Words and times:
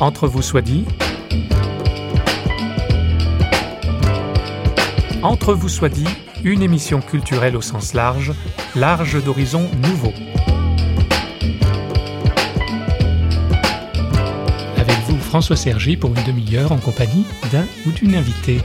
Entre 0.00 0.26
vous 0.26 0.40
soit 0.40 0.62
dit. 0.62 0.86
Entre 5.22 5.52
vous 5.52 5.68
soit 5.68 5.90
dit, 5.90 6.08
une 6.42 6.62
émission 6.62 7.02
culturelle 7.02 7.54
au 7.54 7.60
sens 7.60 7.92
large, 7.92 8.32
large 8.74 9.22
d'horizons 9.22 9.68
nouveaux. 9.82 10.14
Avec 14.78 14.96
vous, 15.06 15.18
François 15.18 15.56
Sergi, 15.56 15.98
pour 15.98 16.16
une 16.16 16.24
demi-heure 16.24 16.72
en 16.72 16.78
compagnie 16.78 17.26
d'un 17.52 17.66
ou 17.86 17.90
d'une 17.90 18.14
invitée. 18.14 18.62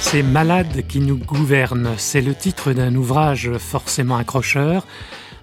C'est 0.00 0.22
Malade 0.22 0.82
qui 0.88 1.00
nous 1.00 1.18
gouverne, 1.18 1.90
c'est 1.98 2.22
le 2.22 2.34
titre 2.34 2.72
d'un 2.72 2.94
ouvrage 2.94 3.50
forcément 3.58 4.16
accrocheur. 4.16 4.86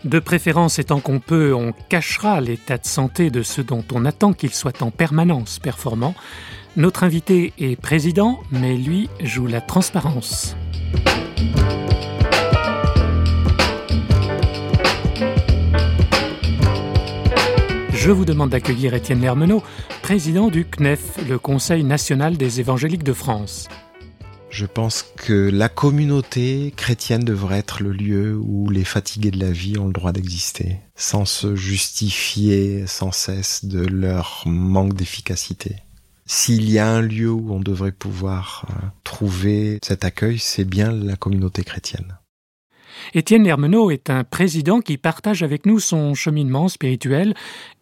De 0.03 0.19
préférence 0.19 0.79
étant 0.79 0.99
qu'on 0.99 1.19
peut, 1.19 1.53
on 1.53 1.73
cachera 1.89 2.39
l'état 2.39 2.77
de 2.77 2.85
santé 2.85 3.29
de 3.29 3.41
ceux 3.41 3.63
dont 3.63 3.83
on 3.93 4.05
attend 4.05 4.33
qu'ils 4.33 4.53
soient 4.53 4.83
en 4.83 4.91
permanence 4.91 5.59
performants. 5.59 6.15
Notre 6.75 7.03
invité 7.03 7.53
est 7.57 7.75
président, 7.75 8.39
mais 8.51 8.77
lui 8.77 9.09
joue 9.21 9.47
la 9.47 9.61
transparence. 9.61 10.55
Je 17.91 18.11
vous 18.11 18.25
demande 18.25 18.51
d'accueillir 18.51 18.93
Étienne 18.93 19.21
Lermenot, 19.21 19.63
président 20.03 20.49
du 20.49 20.63
CNEF, 20.63 21.17
le 21.27 21.39
Conseil 21.39 21.83
national 21.83 22.37
des 22.37 22.59
évangéliques 22.59 23.03
de 23.03 23.13
France. 23.13 23.67
Je 24.57 24.65
pense 24.65 25.03
que 25.03 25.51
la 25.51 25.69
communauté 25.69 26.73
chrétienne 26.75 27.23
devrait 27.23 27.59
être 27.59 27.83
le 27.83 27.91
lieu 27.91 28.35
où 28.35 28.71
les 28.71 28.85
fatigués 28.85 29.29
de 29.29 29.39
la 29.39 29.51
vie 29.51 29.77
ont 29.77 29.85
le 29.85 29.93
droit 29.93 30.11
d'exister, 30.11 30.77
sans 30.95 31.25
se 31.25 31.55
justifier 31.55 32.87
sans 32.87 33.11
cesse 33.11 33.65
de 33.65 33.85
leur 33.85 34.41
manque 34.47 34.95
d'efficacité. 34.95 35.75
S'il 36.25 36.67
y 36.71 36.79
a 36.79 36.89
un 36.89 37.01
lieu 37.01 37.29
où 37.29 37.53
on 37.53 37.59
devrait 37.59 37.91
pouvoir 37.91 38.65
euh, 38.71 38.87
trouver 39.03 39.77
cet 39.83 40.03
accueil, 40.03 40.39
c'est 40.39 40.65
bien 40.65 40.91
la 40.91 41.17
communauté 41.17 41.63
chrétienne. 41.63 42.17
Étienne 43.13 43.45
Hermenot 43.45 43.91
est 43.91 44.09
un 44.09 44.23
président 44.23 44.81
qui 44.81 44.97
partage 44.97 45.43
avec 45.43 45.67
nous 45.67 45.79
son 45.79 46.15
cheminement 46.15 46.67
spirituel 46.67 47.35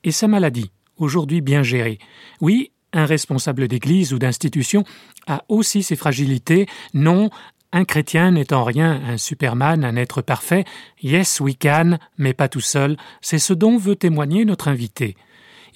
et 0.03 0.11
sa 0.11 0.27
maladie, 0.27 0.71
aujourd'hui 0.97 1.39
bien 1.39 1.63
gérée. 1.63 1.99
Oui, 2.41 2.73
un 2.95 3.05
responsable 3.05 3.67
d'église 3.67 4.13
ou 4.13 4.19
d'institution 4.19 4.83
a 5.27 5.43
aussi 5.49 5.83
ses 5.83 5.95
fragilités. 5.95 6.67
Non, 6.93 7.29
un 7.71 7.85
chrétien 7.85 8.31
n'est 8.31 8.53
en 8.53 8.63
rien 8.63 9.01
un 9.05 9.17
superman, 9.17 9.83
un 9.83 9.97
être 9.97 10.21
parfait. 10.21 10.65
Yes, 11.03 11.39
we 11.39 11.55
can, 11.59 11.97
mais 12.17 12.33
pas 12.33 12.47
tout 12.47 12.61
seul. 12.61 12.97
C'est 13.21 13.39
ce 13.39 13.53
dont 13.53 13.77
veut 13.77 13.95
témoigner 13.95 14.45
notre 14.45 14.69
invité. 14.69 15.15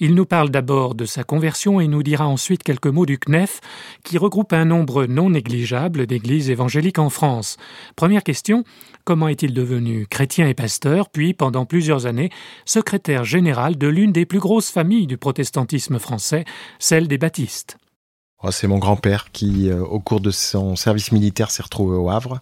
Il 0.02 0.14
nous 0.14 0.24
parle 0.24 0.48
d'abord 0.48 0.94
de 0.94 1.04
sa 1.04 1.24
conversion 1.24 1.78
et 1.78 1.86
nous 1.86 2.02
dira 2.02 2.26
ensuite 2.26 2.62
quelques 2.62 2.86
mots 2.86 3.04
du 3.04 3.18
CNEF, 3.18 3.60
qui 4.02 4.16
regroupe 4.16 4.54
un 4.54 4.64
nombre 4.64 5.04
non 5.04 5.28
négligeable 5.28 6.06
d'églises 6.06 6.48
évangéliques 6.48 6.98
en 6.98 7.10
France. 7.10 7.58
Première 7.96 8.22
question, 8.22 8.64
comment 9.04 9.28
est-il 9.28 9.52
devenu 9.52 10.06
chrétien 10.06 10.48
et 10.48 10.54
pasteur, 10.54 11.10
puis 11.10 11.34
pendant 11.34 11.66
plusieurs 11.66 12.06
années 12.06 12.30
secrétaire 12.64 13.24
général 13.24 13.76
de 13.76 13.88
l'une 13.88 14.10
des 14.10 14.24
plus 14.24 14.38
grosses 14.38 14.70
familles 14.70 15.06
du 15.06 15.18
protestantisme 15.18 15.98
français, 15.98 16.46
celle 16.78 17.06
des 17.06 17.18
baptistes 17.18 17.76
oh, 18.42 18.50
c'est 18.50 18.68
mon 18.68 18.78
grand-père 18.78 19.30
qui, 19.32 19.68
euh, 19.68 19.82
au 19.82 20.00
cours 20.00 20.22
de 20.22 20.30
son 20.30 20.76
service 20.76 21.12
militaire, 21.12 21.50
s'est 21.50 21.62
retrouvé 21.62 21.98
au 21.98 22.08
Havre 22.08 22.40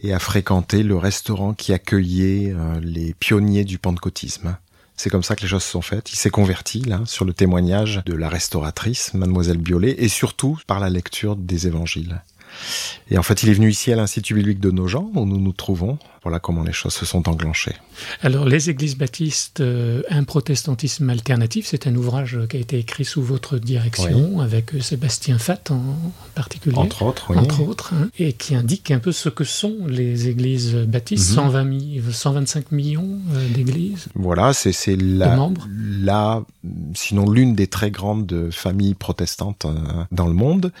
et 0.00 0.12
a 0.12 0.18
fréquenté 0.18 0.82
le 0.82 0.96
restaurant 0.96 1.54
qui 1.54 1.72
accueillait 1.72 2.52
euh, 2.52 2.80
les 2.80 3.14
pionniers 3.14 3.64
du 3.64 3.78
pentecôtisme. 3.78 4.56
C'est 5.02 5.10
comme 5.10 5.24
ça 5.24 5.34
que 5.34 5.42
les 5.42 5.48
choses 5.48 5.64
se 5.64 5.70
sont 5.72 5.82
faites. 5.82 6.12
Il 6.12 6.16
s'est 6.16 6.30
converti 6.30 6.78
là 6.78 7.00
sur 7.06 7.24
le 7.24 7.32
témoignage 7.32 8.02
de 8.06 8.14
la 8.14 8.28
restauratrice, 8.28 9.14
mademoiselle 9.14 9.58
Biolay, 9.58 9.96
et 9.98 10.06
surtout 10.06 10.60
par 10.68 10.78
la 10.78 10.90
lecture 10.90 11.34
des 11.34 11.66
évangiles. 11.66 12.22
Et 13.10 13.18
en 13.18 13.22
fait, 13.22 13.42
il 13.42 13.48
est 13.48 13.54
venu 13.54 13.70
ici 13.70 13.92
à 13.92 13.96
l'Institut 13.96 14.34
biblique 14.34 14.60
de 14.60 14.70
Nogent, 14.70 15.10
où 15.14 15.26
nous 15.26 15.38
nous 15.38 15.52
trouvons. 15.52 15.98
Voilà 16.22 16.38
comment 16.38 16.62
les 16.62 16.72
choses 16.72 16.94
se 16.94 17.04
sont 17.04 17.28
enclenchées. 17.28 17.74
Alors, 18.22 18.44
Les 18.44 18.70
Églises 18.70 18.96
baptistes, 18.96 19.60
euh, 19.60 20.02
un 20.08 20.22
protestantisme 20.22 21.10
alternatif, 21.10 21.66
c'est 21.68 21.88
un 21.88 21.96
ouvrage 21.96 22.38
qui 22.48 22.56
a 22.56 22.60
été 22.60 22.78
écrit 22.78 23.04
sous 23.04 23.22
votre 23.22 23.58
direction, 23.58 24.40
avec 24.40 24.74
euh, 24.74 24.80
Sébastien 24.80 25.38
Fatt 25.38 25.72
en, 25.72 25.82
particulier. 26.34 26.78
Entre 26.78 27.02
autres, 27.02 27.26
oui. 27.30 27.38
Entre 27.38 27.62
autres, 27.62 27.92
hein, 27.94 28.08
et 28.18 28.34
qui 28.34 28.54
indique 28.54 28.92
un 28.92 29.00
peu 29.00 29.10
ce 29.10 29.28
que 29.28 29.42
sont 29.42 29.86
les 29.88 30.28
Églises 30.28 30.74
baptistes, 30.74 31.24
120 31.24 31.62
125 32.12 32.70
millions 32.70 33.18
euh, 33.34 33.48
d'églises. 33.48 34.06
Voilà, 34.14 34.52
c'est 34.52 34.96
la, 34.96 35.50
la, 35.74 36.42
sinon 36.94 37.28
l'une 37.28 37.54
des 37.54 37.66
très 37.66 37.90
grandes 37.90 38.48
familles 38.52 38.94
protestantes 38.94 39.66
dans 40.12 40.26
le 40.28 40.34
monde 40.34 40.72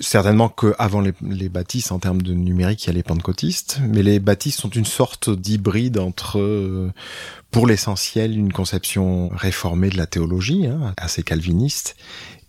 certainement 0.00 0.48
qu'avant 0.48 1.00
les, 1.00 1.12
les 1.22 1.48
bâtisses, 1.48 1.90
en 1.90 1.98
termes 1.98 2.22
de 2.22 2.34
numérique, 2.34 2.84
il 2.84 2.86
y 2.88 2.90
a 2.90 2.92
les 2.92 3.02
pentecôtistes, 3.02 3.80
mais 3.88 4.02
les 4.02 4.18
bâtisses 4.18 4.56
sont 4.56 4.68
une 4.68 4.84
sorte 4.84 5.30
d'hybride 5.30 5.98
entre, 5.98 6.38
euh, 6.38 6.92
pour 7.50 7.66
l'essentiel, 7.66 8.36
une 8.36 8.52
conception 8.52 9.28
réformée 9.28 9.90
de 9.90 9.96
la 9.96 10.06
théologie, 10.06 10.66
hein, 10.66 10.94
assez 10.96 11.22
calviniste, 11.22 11.96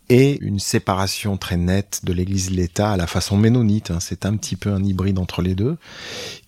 et 0.09 0.37
une 0.41 0.59
séparation 0.59 1.37
très 1.37 1.57
nette 1.57 2.01
de 2.03 2.13
l'Église 2.13 2.47
et 2.47 2.55
l'État 2.55 2.91
à 2.91 2.97
la 2.97 3.07
façon 3.07 3.37
ménonite. 3.37 3.91
Hein, 3.91 3.99
c'est 3.99 4.25
un 4.25 4.35
petit 4.37 4.55
peu 4.55 4.71
un 4.71 4.83
hybride 4.83 5.19
entre 5.19 5.41
les 5.41 5.55
deux, 5.55 5.77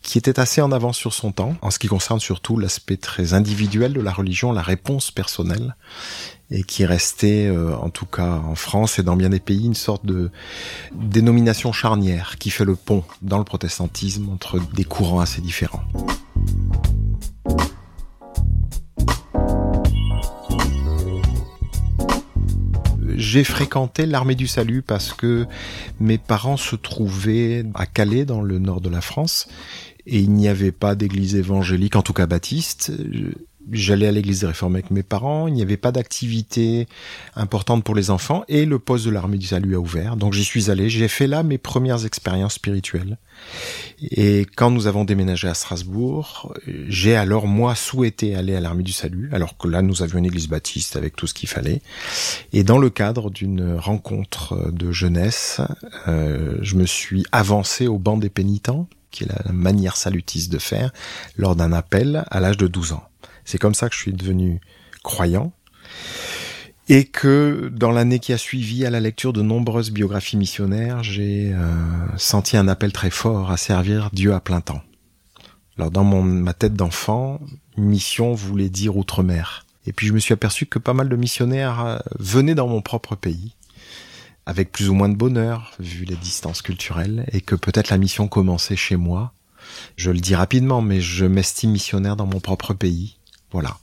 qui 0.02 0.18
était 0.18 0.40
assez 0.40 0.62
en 0.62 0.72
avance 0.72 0.98
sur 0.98 1.14
son 1.14 1.32
temps, 1.32 1.56
en 1.62 1.72
ce 1.72 1.80
qui 1.80 1.88
concerne 1.88 2.20
surtout 2.20 2.58
l'aspect 2.58 2.98
très 2.98 3.34
individuel 3.34 3.94
de 3.94 4.02
la 4.02 4.12
religion, 4.12 4.52
la 4.52 4.62
réponse 4.62 5.12
personnelle, 5.12 5.76
et 6.52 6.64
qui 6.64 6.86
restait, 6.86 7.48
euh, 7.48 7.76
en 7.76 7.90
tout 7.90 8.06
cas 8.06 8.42
en 8.46 8.56
France 8.56 8.98
et 8.98 9.04
dans 9.04 9.16
bien 9.16 9.30
des 9.30 9.40
pays, 9.40 9.66
une 9.66 9.76
sorte 9.76 10.06
de 10.06 10.32
dénomination 10.94 11.72
charnière 11.72 12.38
qui 12.40 12.50
fait 12.50 12.66
le 12.66 12.76
pont 12.76 13.04
dans 13.22 13.38
le 13.38 13.44
protestantisme 13.44 14.30
entre 14.30 14.60
des 14.74 14.86
courants 14.86 15.20
assez 15.20 15.42
différents. 15.42 15.84
J'ai 23.20 23.44
fréquenté 23.44 24.06
l'armée 24.06 24.36
du 24.36 24.48
salut 24.48 24.82
parce 24.82 25.12
que 25.12 25.46
mes 26.00 26.18
parents 26.18 26.56
se 26.56 26.78
trouvaient 26.78 27.66
à 27.76 27.86
Calais, 27.86 28.24
dans 28.24 28.42
le 28.42 28.60
nord 28.60 28.80
de 28.80 28.88
la 28.88 29.02
France, 29.02 29.50
et 30.08 30.20
il 30.20 30.32
n'y 30.32 30.48
avait 30.48 30.72
pas 30.72 30.96
d'église 30.96 31.36
évangélique, 31.36 31.98
en 31.98 32.02
tout 32.02 32.14
cas 32.14 32.28
baptiste 32.28 32.94
j'allais 33.72 34.08
à 34.08 34.12
l'église 34.12 34.44
réformée 34.44 34.80
avec 34.80 34.92
mes 34.92 35.04
parents, 35.04 35.48
il 35.48 35.54
n'y 35.54 35.62
avait 35.62 35.78
pas 35.78 35.92
d'activité 35.92 36.88
importante 37.36 37.84
pour 37.84 37.96
les 37.96 38.10
enfants 38.10 38.44
et 38.48 38.66
le 38.66 38.80
poste 38.80 39.06
de 39.06 39.12
l'armée 39.12 39.38
du 39.38 39.48
salut 39.48 39.76
a 39.76 39.80
ouvert. 39.80 40.16
Donc 40.16 40.34
j'y 40.34 40.44
suis 40.44 40.72
allé, 40.72 40.90
j'ai 40.90 41.08
fait 41.08 41.28
là 41.28 41.44
mes 41.44 41.58
premières 41.58 42.06
expériences 42.06 42.56
spirituelles. 42.56 43.18
Et 44.02 44.46
quand 44.56 44.72
nous 44.72 44.88
avons 44.88 45.06
déménagé 45.06 45.48
à 45.48 45.54
Strasbourg, 45.54 46.54
j'ai 46.88 47.16
alors 47.16 47.48
moi 47.48 47.76
souhaité 47.76 48.36
aller 48.36 48.56
à 48.56 48.60
l'armée 48.60 48.84
du 48.84 48.92
salut, 48.92 49.30
alors 49.34 49.58
que 49.58 49.68
là 49.68 49.82
nous 49.82 50.02
avions 50.02 50.20
une 50.20 50.26
église 50.26 50.48
baptiste 50.48 50.96
avec 50.96 51.16
tout 51.16 51.28
ce 51.28 51.34
qu'il 51.34 51.50
fallait. 51.50 51.82
Et 52.54 52.64
dans 52.64 52.78
le 52.78 52.90
cadre 52.90 53.30
d'une 53.30 53.76
rencontre 53.76 54.72
de 54.72 54.92
jeunesse, 54.92 55.62
euh, 56.08 56.58
je 56.62 56.76
me 56.76 56.86
suis 56.86 57.26
avancé 57.32 57.88
au 57.88 57.98
banc 57.98 58.18
des 58.18 58.30
pénitents 58.30 58.88
qui 59.12 59.24
est 59.24 59.28
la 59.28 59.52
manière 59.52 59.98
salutiste 59.98 60.52
de 60.52 60.60
faire, 60.60 60.92
lors 61.36 61.56
d'un 61.56 61.74
appel 61.74 62.24
à 62.30 62.40
l'âge 62.40 62.58
de 62.58 62.68
12 62.68 62.94
ans. 62.94 63.09
C'est 63.50 63.58
comme 63.58 63.74
ça 63.74 63.90
que 63.90 63.96
je 63.96 64.00
suis 64.00 64.14
devenu 64.14 64.62
croyant. 65.02 65.52
Et 66.88 67.06
que 67.06 67.72
dans 67.74 67.90
l'année 67.90 68.20
qui 68.20 68.32
a 68.32 68.38
suivi 68.38 68.86
à 68.86 68.92
la 68.92 69.00
lecture 69.00 69.34
de 69.34 69.42
nombreuses 69.42 69.90
biographies 69.90 70.38
missionnaires, 70.38 71.02
j'ai 71.02 71.52
euh, 71.52 71.68
senti 72.16 72.58
un 72.58 72.68
appel 72.68 72.92
très 72.92 73.10
fort 73.10 73.50
à 73.50 73.58
servir 73.58 74.12
Dieu 74.14 74.36
à 74.36 74.40
plein 74.40 74.62
temps. 74.62 74.84
Alors 75.78 75.90
dans 75.90 76.04
ma 76.04 76.54
tête 76.54 76.76
d'enfant, 76.76 77.40
mission 77.76 78.36
voulait 78.36 78.70
dire 78.70 78.98
outre-mer. 78.98 79.66
Et 79.88 79.94
puis 79.94 80.06
je 80.06 80.14
me 80.14 80.20
suis 80.20 80.34
aperçu 80.34 80.68
que 80.68 80.78
pas 80.78 80.94
mal 80.94 81.10
de 81.10 81.16
missionnaires 81.16 81.84
euh, 81.84 81.98
venaient 82.20 82.54
dans 82.54 82.68
mon 82.68 82.84
propre 82.84 83.16
pays, 83.16 83.56
avec 84.46 84.72
plus 84.72 84.90
ou 84.90 84.94
moins 84.94 85.10
de 85.10 85.16
bonheur, 85.16 85.72
vu 85.80 86.06
les 86.06 86.18
distances 86.18 86.62
culturelles, 86.62 87.26
et 87.32 87.42
que 87.42 87.56
peut-être 87.56 87.90
la 87.90 87.98
mission 87.98 88.28
commençait 88.28 88.76
chez 88.76 88.96
moi. 88.96 89.34
Je 89.96 90.12
le 90.12 90.20
dis 90.20 90.36
rapidement, 90.36 90.82
mais 90.82 91.02
je 91.02 91.26
m'estime 91.26 91.72
missionnaire 91.72 92.16
dans 92.16 92.28
mon 92.28 92.40
propre 92.40 92.76
pays, 92.76 93.19
voilà. 93.52 93.78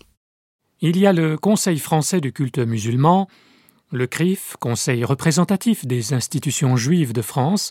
Il 0.81 0.99
y 0.99 1.07
a 1.07 1.13
le 1.13 1.39
Conseil 1.39 1.79
français 1.79 2.21
du 2.21 2.33
culte 2.33 2.59
musulman, 2.59 3.29
le 3.93 4.07
CRIF, 4.07 4.57
Conseil 4.61 5.05
représentatif 5.05 5.87
des 5.87 6.13
institutions 6.13 6.77
juives 6.77 7.13
de 7.13 7.23
France, 7.23 7.71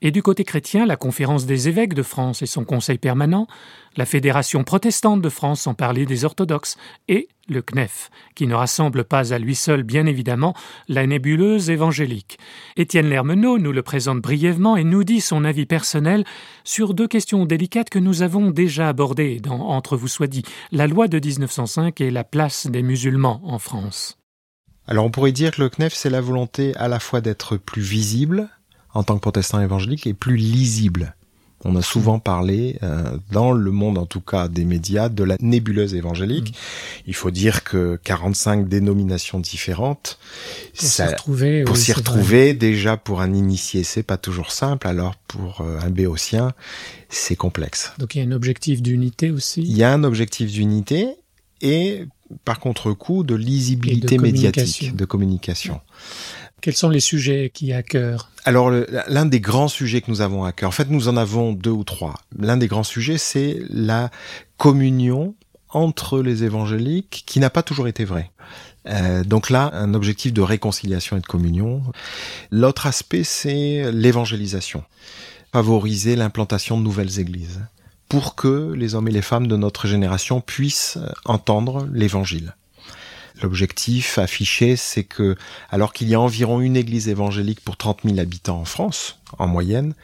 et 0.00 0.10
du 0.10 0.22
côté 0.22 0.44
chrétien, 0.44 0.86
la 0.86 0.96
Conférence 0.96 1.44
des 1.44 1.68
évêques 1.68 1.94
de 1.94 2.02
France 2.02 2.42
et 2.42 2.46
son 2.46 2.64
Conseil 2.64 2.98
permanent, 2.98 3.48
la 3.96 4.06
Fédération 4.06 4.62
protestante 4.62 5.20
de 5.20 5.28
France 5.28 5.62
sans 5.62 5.74
parler 5.74 6.06
des 6.06 6.24
orthodoxes, 6.24 6.76
et 7.08 7.28
le 7.48 7.62
CNEF, 7.62 8.10
qui 8.34 8.46
ne 8.46 8.54
rassemble 8.54 9.04
pas 9.04 9.32
à 9.32 9.38
lui 9.38 9.54
seul, 9.54 9.82
bien 9.82 10.06
évidemment, 10.06 10.54
la 10.88 11.06
nébuleuse 11.06 11.70
évangélique. 11.70 12.38
Étienne 12.76 13.08
Lermenot 13.08 13.58
nous 13.58 13.72
le 13.72 13.82
présente 13.82 14.20
brièvement 14.20 14.76
et 14.76 14.84
nous 14.84 15.04
dit 15.04 15.20
son 15.20 15.44
avis 15.44 15.66
personnel 15.66 16.24
sur 16.64 16.94
deux 16.94 17.08
questions 17.08 17.46
délicates 17.46 17.90
que 17.90 17.98
nous 17.98 18.22
avons 18.22 18.50
déjà 18.50 18.88
abordées 18.88 19.40
dans 19.40 19.68
Entre 19.68 19.96
vous 19.96 20.08
soit 20.08 20.26
dit, 20.26 20.42
la 20.72 20.86
loi 20.86 21.08
de 21.08 21.18
1905 21.18 22.00
et 22.00 22.10
la 22.10 22.24
place 22.24 22.66
des 22.66 22.82
musulmans 22.82 23.40
en 23.44 23.58
France. 23.58 24.18
Alors 24.86 25.04
on 25.04 25.10
pourrait 25.10 25.32
dire 25.32 25.52
que 25.52 25.62
le 25.62 25.68
CNEF, 25.68 25.92
c'est 25.94 26.10
la 26.10 26.20
volonté 26.20 26.74
à 26.76 26.88
la 26.88 26.98
fois 26.98 27.20
d'être 27.20 27.56
plus 27.56 27.82
visible 27.82 28.48
en 28.94 29.02
tant 29.02 29.14
que 29.16 29.20
protestant 29.20 29.60
évangélique 29.60 30.06
et 30.06 30.14
plus 30.14 30.36
lisible. 30.36 31.14
On 31.64 31.74
a 31.74 31.82
souvent 31.82 32.20
parlé, 32.20 32.78
euh, 32.82 33.16
dans 33.32 33.52
le 33.52 33.70
monde 33.70 33.98
en 33.98 34.06
tout 34.06 34.20
cas 34.20 34.48
des 34.48 34.64
médias, 34.64 35.08
de 35.08 35.24
la 35.24 35.36
nébuleuse 35.40 35.94
évangélique. 35.94 36.52
Mm. 36.52 37.02
Il 37.08 37.14
faut 37.14 37.30
dire 37.30 37.64
que 37.64 37.98
45 38.04 38.68
dénominations 38.68 39.40
différentes, 39.40 40.18
pour 40.76 40.88
s'y 40.88 41.02
retrouver, 41.02 41.64
pour 41.64 41.76
s'y 41.76 41.92
retrouver 41.92 42.54
déjà 42.54 42.96
pour 42.96 43.20
un 43.20 43.34
initié, 43.34 43.82
c'est 43.82 44.04
pas 44.04 44.18
toujours 44.18 44.52
simple. 44.52 44.86
Alors 44.86 45.16
pour 45.16 45.62
euh, 45.62 45.80
un 45.80 45.90
béotien, 45.90 46.52
c'est 47.08 47.36
complexe. 47.36 47.92
Donc 47.98 48.14
il 48.14 48.18
y 48.18 48.20
a 48.20 48.24
un 48.24 48.32
objectif 48.32 48.80
d'unité 48.80 49.30
aussi. 49.30 49.62
Il 49.62 49.76
y 49.76 49.82
a 49.82 49.92
un 49.92 50.04
objectif 50.04 50.52
d'unité 50.52 51.08
et 51.60 52.04
par 52.44 52.60
contre-coup 52.60 53.24
de 53.24 53.34
lisibilité 53.34 54.18
médiatique, 54.18 54.94
de 54.94 55.04
communication. 55.04 55.80
Quels 56.60 56.76
sont 56.76 56.88
les 56.88 57.00
sujets 57.00 57.50
qui 57.52 57.72
à 57.72 57.82
cœur 57.82 58.30
Alors 58.44 58.70
l'un 58.70 59.26
des 59.26 59.40
grands 59.40 59.68
sujets 59.68 60.00
que 60.00 60.10
nous 60.10 60.20
avons 60.20 60.44
à 60.44 60.52
cœur, 60.52 60.68
en 60.68 60.72
fait 60.72 60.90
nous 60.90 61.08
en 61.08 61.16
avons 61.16 61.52
deux 61.52 61.70
ou 61.70 61.84
trois. 61.84 62.14
L'un 62.38 62.56
des 62.56 62.66
grands 62.66 62.84
sujets 62.84 63.18
c'est 63.18 63.60
la 63.70 64.10
communion 64.56 65.34
entre 65.70 66.20
les 66.20 66.44
évangéliques 66.44 67.24
qui 67.26 67.40
n'a 67.40 67.50
pas 67.50 67.62
toujours 67.62 67.88
été 67.88 68.04
vrai. 68.04 68.30
Euh, 68.88 69.22
donc 69.24 69.50
là, 69.50 69.70
un 69.74 69.94
objectif 69.94 70.32
de 70.32 70.40
réconciliation 70.40 71.16
et 71.16 71.20
de 71.20 71.26
communion. 71.26 71.82
L'autre 72.50 72.86
aspect, 72.86 73.24
c'est 73.24 73.90
l'évangélisation. 73.92 74.82
Favoriser 75.52 76.16
l'implantation 76.16 76.78
de 76.78 76.82
nouvelles 76.82 77.18
églises 77.18 77.60
pour 78.08 78.34
que 78.34 78.72
les 78.72 78.94
hommes 78.94 79.08
et 79.08 79.12
les 79.12 79.22
femmes 79.22 79.46
de 79.46 79.56
notre 79.56 79.86
génération 79.86 80.40
puissent 80.40 80.98
entendre 81.26 81.86
l'évangile. 81.92 82.54
L'objectif 83.42 84.18
affiché, 84.18 84.76
c'est 84.76 85.04
que, 85.04 85.36
alors 85.70 85.92
qu'il 85.92 86.08
y 86.08 86.14
a 86.14 86.20
environ 86.20 86.60
une 86.60 86.76
église 86.76 87.08
évangélique 87.08 87.60
pour 87.60 87.76
30 87.76 88.00
000 88.04 88.18
habitants 88.18 88.60
en 88.60 88.64
France, 88.64 89.18
en 89.38 89.46
moyenne, 89.46 89.94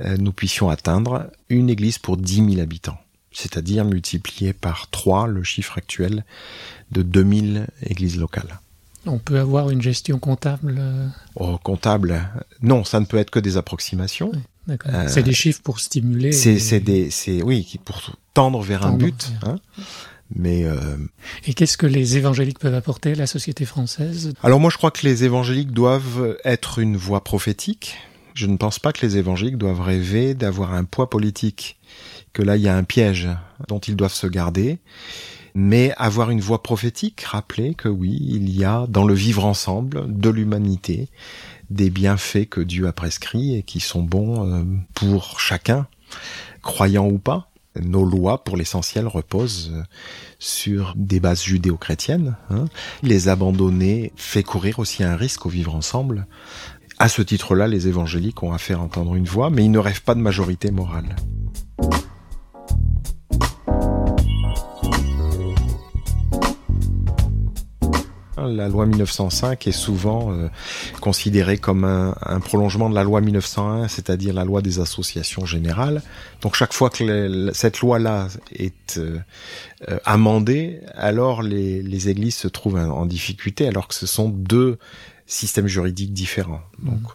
euh, 0.00 0.16
nous 0.18 0.32
puissions 0.32 0.68
atteindre 0.68 1.30
une 1.48 1.70
église 1.70 1.98
pour 1.98 2.16
10 2.16 2.50
000 2.54 2.60
habitants. 2.60 2.98
C'est-à-dire 3.32 3.84
multiplier 3.84 4.52
par 4.52 4.90
3 4.90 5.26
le 5.26 5.42
chiffre 5.42 5.78
actuel 5.78 6.24
de 6.90 7.02
2000 7.02 7.66
églises 7.82 8.18
locales. 8.18 8.60
On 9.06 9.18
peut 9.18 9.38
avoir 9.38 9.70
une 9.70 9.82
gestion 9.82 10.18
comptable 10.18 10.76
euh, 10.78 11.08
Oh, 11.34 11.58
comptable 11.58 12.28
Non, 12.60 12.84
ça 12.84 13.00
ne 13.00 13.04
peut 13.04 13.16
être 13.16 13.30
que 13.30 13.40
des 13.40 13.56
approximations. 13.56 14.32
Euh, 14.68 15.08
c'est 15.08 15.24
des 15.24 15.32
chiffres 15.32 15.60
pour 15.62 15.80
stimuler. 15.80 16.30
C'est 16.30 16.80
des, 16.80 17.10
c'est 17.10 17.42
oui, 17.42 17.80
pour 17.84 18.16
tendre 18.32 18.62
vers 18.62 18.86
un 18.86 18.92
but. 18.92 19.32
Hein. 19.42 19.56
Mais 20.34 20.64
euh... 20.64 20.96
et 21.46 21.54
qu'est-ce 21.54 21.76
que 21.76 21.86
les 21.86 22.16
évangéliques 22.16 22.58
peuvent 22.58 22.74
apporter 22.74 23.12
à 23.12 23.14
la 23.14 23.26
société 23.26 23.64
française? 23.64 24.32
Alors 24.42 24.60
moi, 24.60 24.70
je 24.70 24.76
crois 24.76 24.90
que 24.90 25.06
les 25.06 25.24
évangéliques 25.24 25.72
doivent 25.72 26.38
être 26.44 26.78
une 26.78 26.96
voix 26.96 27.22
prophétique. 27.22 27.96
Je 28.34 28.46
ne 28.46 28.56
pense 28.56 28.78
pas 28.78 28.92
que 28.92 29.04
les 29.04 29.18
évangéliques 29.18 29.58
doivent 29.58 29.82
rêver 29.82 30.34
d'avoir 30.34 30.72
un 30.72 30.84
poids 30.84 31.10
politique. 31.10 31.78
Que 32.32 32.42
là, 32.42 32.56
il 32.56 32.62
y 32.62 32.68
a 32.68 32.76
un 32.76 32.84
piège 32.84 33.28
dont 33.68 33.78
ils 33.78 33.96
doivent 33.96 34.14
se 34.14 34.26
garder. 34.26 34.78
Mais 35.54 35.92
avoir 35.98 36.30
une 36.30 36.40
voix 36.40 36.62
prophétique, 36.62 37.20
rappeler 37.20 37.74
que 37.74 37.88
oui, 37.88 38.18
il 38.22 38.48
y 38.48 38.64
a 38.64 38.86
dans 38.88 39.04
le 39.04 39.12
vivre 39.12 39.44
ensemble 39.44 40.04
de 40.08 40.30
l'humanité 40.30 41.10
des 41.68 41.90
bienfaits 41.90 42.48
que 42.48 42.62
Dieu 42.62 42.86
a 42.86 42.92
prescrits 42.92 43.56
et 43.56 43.62
qui 43.62 43.80
sont 43.80 44.02
bons 44.02 44.46
euh, 44.46 44.64
pour 44.94 45.40
chacun, 45.40 45.86
croyant 46.62 47.06
ou 47.06 47.18
pas. 47.18 47.51
Nos 47.80 48.04
lois, 48.04 48.44
pour 48.44 48.56
l'essentiel, 48.56 49.06
reposent 49.06 49.72
euh, 49.74 49.82
sur 50.38 50.94
des 50.96 51.20
bases 51.20 51.42
judéo-chrétiennes. 51.42 52.36
Hein. 52.50 52.66
Les 53.02 53.28
abandonner 53.28 54.12
fait 54.16 54.42
courir 54.42 54.78
aussi 54.78 55.02
un 55.02 55.16
risque 55.16 55.46
au 55.46 55.48
vivre 55.48 55.74
ensemble. 55.74 56.26
À 56.98 57.08
ce 57.08 57.22
titre-là, 57.22 57.68
les 57.68 57.88
évangéliques 57.88 58.42
ont 58.42 58.52
à 58.52 58.58
faire 58.58 58.80
entendre 58.80 59.14
une 59.14 59.24
voix, 59.24 59.50
mais 59.50 59.64
ils 59.64 59.70
ne 59.70 59.78
rêvent 59.78 60.02
pas 60.02 60.14
de 60.14 60.20
majorité 60.20 60.70
morale. 60.70 61.16
La 68.46 68.68
loi 68.68 68.86
1905 68.86 69.66
est 69.66 69.72
souvent 69.72 70.32
euh, 70.32 70.48
considérée 71.00 71.58
comme 71.58 71.84
un, 71.84 72.40
prolongement 72.40 72.90
de 72.90 72.94
la 72.94 73.04
loi 73.04 73.20
1901, 73.20 73.88
c'est-à-dire 73.88 74.34
la 74.34 74.44
loi 74.44 74.62
des 74.62 74.80
associations 74.80 75.46
générales. 75.46 76.02
Donc 76.40 76.54
chaque 76.54 76.72
fois 76.72 76.90
que 76.90 77.50
cette 77.52 77.80
loi-là 77.80 78.28
est 78.52 78.98
euh, 78.98 79.18
euh, 79.88 79.98
amendée, 80.04 80.80
alors 80.94 81.42
les, 81.42 82.08
églises 82.08 82.36
se 82.36 82.48
trouvent 82.48 82.76
en, 82.76 83.06
difficulté, 83.06 83.68
alors 83.68 83.88
que 83.88 83.94
ce 83.94 84.06
sont 84.06 84.28
deux 84.28 84.78
systèmes 85.26 85.68
juridiques 85.68 86.12
différents. 86.12 86.62
Donc 86.82 87.00
mmh. 87.00 87.06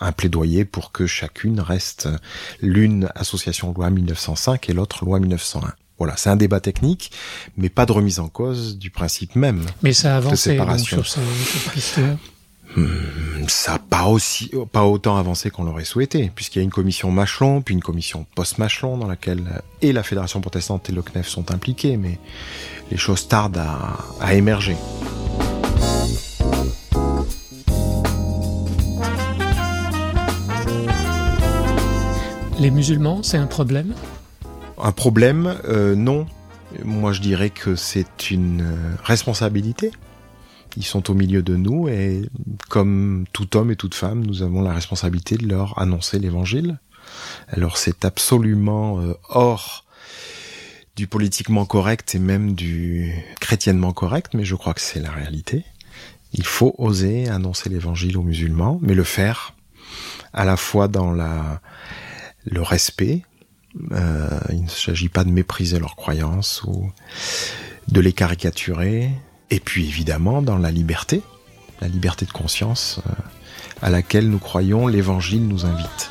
un 0.00 0.12
plaidoyer 0.12 0.64
pour 0.64 0.92
que 0.92 1.06
chacune 1.06 1.60
reste 1.60 2.08
l'une 2.60 3.08
association 3.14 3.72
loi 3.72 3.90
1905 3.90 4.70
et 4.70 4.72
l'autre 4.72 5.04
loi 5.04 5.20
1901. 5.20 5.74
Voilà, 6.02 6.16
c'est 6.16 6.30
un 6.30 6.36
débat 6.36 6.58
technique, 6.58 7.12
mais 7.56 7.68
pas 7.68 7.86
de 7.86 7.92
remise 7.92 8.18
en 8.18 8.26
cause 8.26 8.76
du 8.76 8.90
principe 8.90 9.36
même. 9.36 9.64
Mais 9.84 9.92
ça 9.92 10.14
a 10.14 10.16
avancé 10.16 10.58
sur 10.78 11.04
hmm, 12.74 12.86
ça 13.46 13.74
n'a 13.74 13.78
pas 13.78 14.06
aussi, 14.06 14.50
pas 14.72 14.82
autant 14.82 15.16
avancé 15.16 15.50
qu'on 15.50 15.62
l'aurait 15.62 15.84
souhaité, 15.84 16.32
puisqu'il 16.34 16.58
y 16.58 16.60
a 16.62 16.64
une 16.64 16.72
commission 16.72 17.12
Machelon, 17.12 17.62
puis 17.62 17.76
une 17.76 17.80
commission 17.80 18.26
post-Machelon, 18.34 18.98
dans 18.98 19.06
laquelle 19.06 19.62
et 19.80 19.92
la 19.92 20.02
Fédération 20.02 20.40
protestante 20.40 20.90
et 20.90 20.92
le 20.92 21.02
CNEF 21.02 21.28
sont 21.28 21.52
impliqués, 21.52 21.96
mais 21.96 22.18
les 22.90 22.96
choses 22.96 23.28
tardent 23.28 23.58
à, 23.58 23.96
à 24.20 24.34
émerger. 24.34 24.74
Les 32.58 32.72
musulmans, 32.72 33.22
c'est 33.22 33.38
un 33.38 33.46
problème? 33.46 33.94
Un 34.82 34.92
problème, 34.92 35.58
euh, 35.64 35.94
non. 35.94 36.26
Moi, 36.84 37.12
je 37.12 37.20
dirais 37.20 37.50
que 37.50 37.76
c'est 37.76 38.30
une 38.30 38.62
euh, 38.62 38.94
responsabilité. 39.04 39.92
Ils 40.76 40.84
sont 40.84 41.10
au 41.10 41.14
milieu 41.14 41.42
de 41.42 41.56
nous 41.56 41.88
et 41.88 42.22
comme 42.68 43.24
tout 43.32 43.56
homme 43.56 43.70
et 43.70 43.76
toute 43.76 43.94
femme, 43.94 44.24
nous 44.24 44.42
avons 44.42 44.62
la 44.62 44.72
responsabilité 44.72 45.36
de 45.36 45.46
leur 45.46 45.78
annoncer 45.78 46.18
l'évangile. 46.18 46.78
Alors 47.48 47.76
c'est 47.76 48.06
absolument 48.06 48.98
euh, 49.00 49.12
hors 49.28 49.84
du 50.96 51.06
politiquement 51.06 51.66
correct 51.66 52.14
et 52.14 52.18
même 52.18 52.54
du 52.54 53.12
chrétiennement 53.38 53.92
correct, 53.92 54.32
mais 54.32 54.44
je 54.44 54.54
crois 54.54 54.72
que 54.72 54.80
c'est 54.80 55.00
la 55.00 55.10
réalité. 55.10 55.64
Il 56.32 56.44
faut 56.44 56.74
oser 56.78 57.28
annoncer 57.28 57.68
l'évangile 57.68 58.16
aux 58.16 58.22
musulmans, 58.22 58.78
mais 58.80 58.94
le 58.94 59.04
faire 59.04 59.54
à 60.32 60.46
la 60.46 60.56
fois 60.56 60.88
dans 60.88 61.12
le 61.12 62.62
respect, 62.62 63.22
euh, 63.92 64.28
il 64.50 64.64
ne 64.64 64.68
s'agit 64.68 65.08
pas 65.08 65.24
de 65.24 65.30
mépriser 65.30 65.78
leurs 65.78 65.96
croyances 65.96 66.62
ou 66.64 66.90
de 67.88 68.00
les 68.00 68.12
caricaturer. 68.12 69.10
Et 69.50 69.60
puis 69.60 69.86
évidemment 69.86 70.42
dans 70.42 70.58
la 70.58 70.70
liberté, 70.70 71.22
la 71.80 71.88
liberté 71.88 72.26
de 72.26 72.32
conscience 72.32 73.00
euh, 73.06 73.12
à 73.82 73.90
laquelle 73.90 74.28
nous 74.28 74.38
croyons 74.38 74.86
l'Évangile 74.86 75.46
nous 75.46 75.66
invite. 75.66 76.10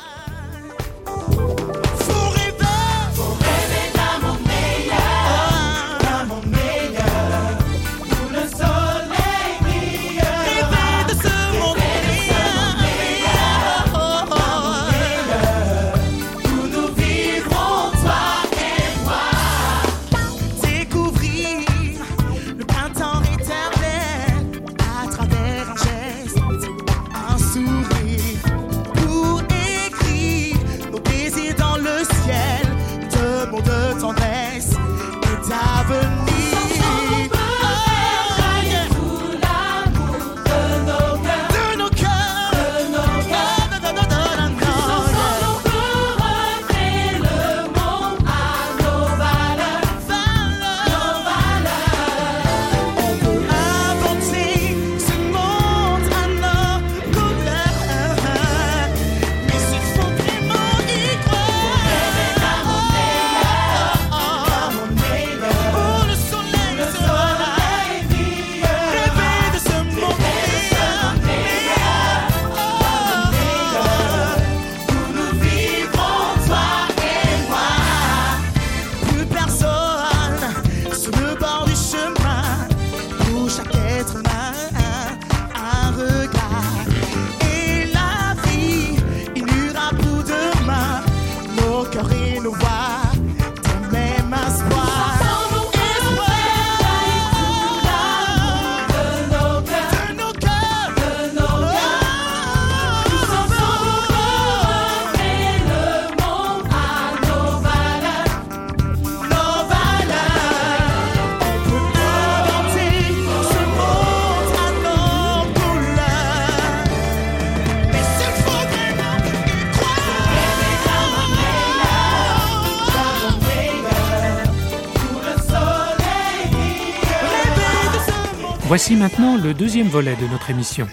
Voici 128.74 128.96
maintenant 128.96 129.36
le 129.36 129.52
deuxième 129.52 129.88
volet 129.88 130.16
de 130.16 130.26
notre 130.28 130.48
émission. 130.48 130.88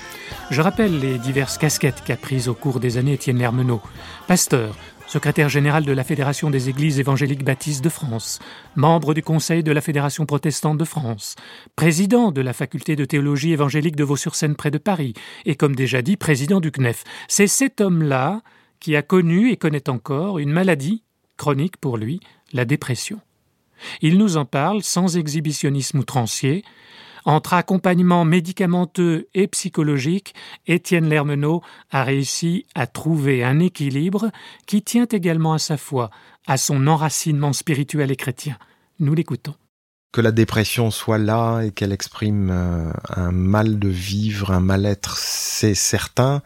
Je 0.49 0.61
rappelle 0.61 0.99
les 0.99 1.17
diverses 1.17 1.57
casquettes 1.57 2.03
qu'a 2.03 2.17
prises 2.17 2.49
au 2.49 2.53
cours 2.53 2.81
des 2.81 2.97
années 2.97 3.13
Étienne 3.13 3.37
Lermenot. 3.37 3.81
Pasteur, 4.27 4.75
secrétaire 5.07 5.47
général 5.47 5.85
de 5.85 5.93
la 5.93 6.03
Fédération 6.03 6.49
des 6.49 6.67
Églises 6.67 6.99
évangéliques 6.99 7.45
baptistes 7.45 7.81
de 7.81 7.87
France, 7.87 8.39
membre 8.75 9.13
du 9.13 9.23
Conseil 9.23 9.63
de 9.63 9.71
la 9.71 9.79
Fédération 9.79 10.25
protestante 10.25 10.77
de 10.77 10.83
France, 10.83 11.37
président 11.77 12.33
de 12.33 12.41
la 12.41 12.51
Faculté 12.51 12.97
de 12.97 13.05
théologie 13.05 13.53
évangélique 13.53 13.95
de 13.95 14.03
Vaux-sur-Seine 14.03 14.57
près 14.57 14.71
de 14.71 14.77
Paris, 14.77 15.13
et 15.45 15.55
comme 15.55 15.73
déjà 15.73 16.01
dit, 16.01 16.17
président 16.17 16.59
du 16.59 16.71
CNEF. 16.71 17.05
C'est 17.29 17.47
cet 17.47 17.79
homme-là 17.79 18.41
qui 18.81 18.97
a 18.97 19.01
connu 19.01 19.51
et 19.51 19.55
connaît 19.55 19.89
encore 19.89 20.39
une 20.39 20.51
maladie 20.51 21.01
chronique 21.37 21.77
pour 21.77 21.95
lui, 21.95 22.19
la 22.51 22.65
dépression. 22.65 23.21
Il 24.01 24.17
nous 24.17 24.35
en 24.35 24.43
parle 24.43 24.83
sans 24.83 25.15
exhibitionnisme 25.15 25.99
outrancier, 25.99 26.65
entre 27.25 27.53
accompagnement 27.53 28.25
médicamenteux 28.25 29.27
et 29.33 29.47
psychologique, 29.47 30.33
Étienne 30.67 31.09
Lermenot 31.09 31.61
a 31.91 32.03
réussi 32.03 32.65
à 32.75 32.87
trouver 32.87 33.43
un 33.43 33.59
équilibre 33.59 34.31
qui 34.65 34.81
tient 34.81 35.07
également 35.07 35.53
à 35.53 35.59
sa 35.59 35.77
foi, 35.77 36.09
à 36.47 36.57
son 36.57 36.87
enracinement 36.87 37.53
spirituel 37.53 38.11
et 38.11 38.15
chrétien. 38.15 38.57
Nous 38.99 39.13
l'écoutons. 39.13 39.55
Que 40.11 40.21
la 40.21 40.31
dépression 40.31 40.89
soit 40.89 41.19
là 41.19 41.61
et 41.61 41.71
qu'elle 41.71 41.91
exprime 41.91 42.49
euh, 42.49 42.91
un 43.09 43.31
mal 43.31 43.77
de 43.77 43.89
vivre, 43.89 44.51
un 44.51 44.59
mal-être, 44.59 45.17
c'est 45.17 45.75
certain. 45.75 46.41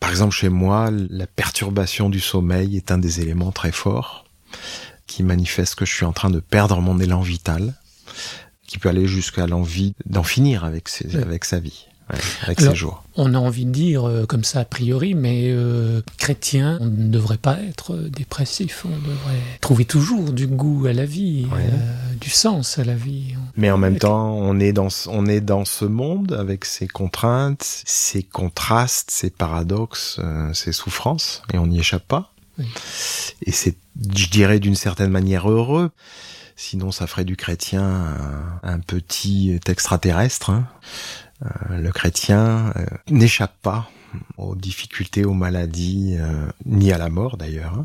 Par 0.00 0.10
exemple, 0.10 0.34
chez 0.34 0.48
moi, 0.48 0.90
la 0.90 1.28
perturbation 1.28 2.10
du 2.10 2.18
sommeil 2.18 2.76
est 2.76 2.90
un 2.90 2.98
des 2.98 3.20
éléments 3.20 3.52
très 3.52 3.70
forts 3.70 4.24
qui 5.06 5.22
manifeste 5.22 5.76
que 5.76 5.84
je 5.84 5.94
suis 5.94 6.04
en 6.04 6.12
train 6.12 6.30
de 6.30 6.40
perdre 6.40 6.80
mon 6.80 6.98
élan 6.98 7.20
vital 7.20 7.74
qui 8.68 8.78
peut 8.78 8.88
aller 8.88 9.08
jusqu'à 9.08 9.48
l'envie 9.48 9.94
d'en 10.06 10.22
finir 10.22 10.64
avec, 10.64 10.88
ses, 10.88 11.16
avec 11.16 11.44
sa 11.44 11.58
vie. 11.58 11.86
avec 12.42 12.60
ses 12.60 12.74
jours. 12.74 13.02
On 13.16 13.34
a 13.34 13.38
envie 13.38 13.64
de 13.64 13.70
dire 13.70 14.06
euh, 14.06 14.26
comme 14.26 14.44
ça 14.44 14.60
a 14.60 14.64
priori, 14.64 15.14
mais 15.14 15.46
euh, 15.46 16.02
chrétien, 16.18 16.78
on 16.80 16.86
ne 16.86 17.08
devrait 17.08 17.38
pas 17.38 17.58
être 17.60 17.96
dépressif. 17.96 18.84
On 18.84 18.90
devrait 18.90 19.40
trouver 19.60 19.84
toujours 19.86 20.32
du 20.32 20.46
goût 20.46 20.86
à 20.86 20.92
la 20.92 21.06
vie, 21.06 21.46
euh, 21.52 22.14
du 22.20 22.30
sens 22.30 22.78
à 22.78 22.84
la 22.84 22.94
vie. 22.94 23.34
Mais 23.56 23.70
en 23.70 23.78
même 23.78 23.98
temps, 23.98 24.34
on 24.34 24.60
est 24.60 24.72
dans 24.72 24.88
on 25.08 25.26
est 25.26 25.40
dans 25.40 25.64
ce 25.64 25.86
monde 25.86 26.36
avec 26.38 26.64
ses 26.64 26.88
contraintes, 26.88 27.82
ses 27.84 28.22
contrastes, 28.22 29.10
ses 29.10 29.30
paradoxes, 29.30 30.20
ses 30.52 30.72
souffrances, 30.72 31.42
et 31.52 31.58
on 31.58 31.66
n'y 31.66 31.80
échappe 31.80 32.06
pas. 32.06 32.32
Et 33.42 33.52
c'est, 33.52 33.76
je 34.14 34.28
dirais, 34.28 34.60
d'une 34.60 34.74
certaine 34.74 35.10
manière 35.10 35.48
heureux 35.48 35.90
Sinon, 36.60 36.90
ça 36.90 37.06
ferait 37.06 37.24
du 37.24 37.36
chrétien 37.36 38.16
un, 38.64 38.80
petit 38.80 39.60
extraterrestre. 39.68 40.50
Hein. 40.50 40.66
Euh, 41.44 41.78
le 41.78 41.92
chrétien 41.92 42.72
euh, 42.74 42.84
n'échappe 43.08 43.54
pas 43.62 43.88
aux 44.38 44.56
difficultés, 44.56 45.24
aux 45.24 45.34
maladies, 45.34 46.16
euh, 46.18 46.50
ni 46.66 46.90
à 46.90 46.98
la 46.98 47.10
mort 47.10 47.36
d'ailleurs. 47.36 47.84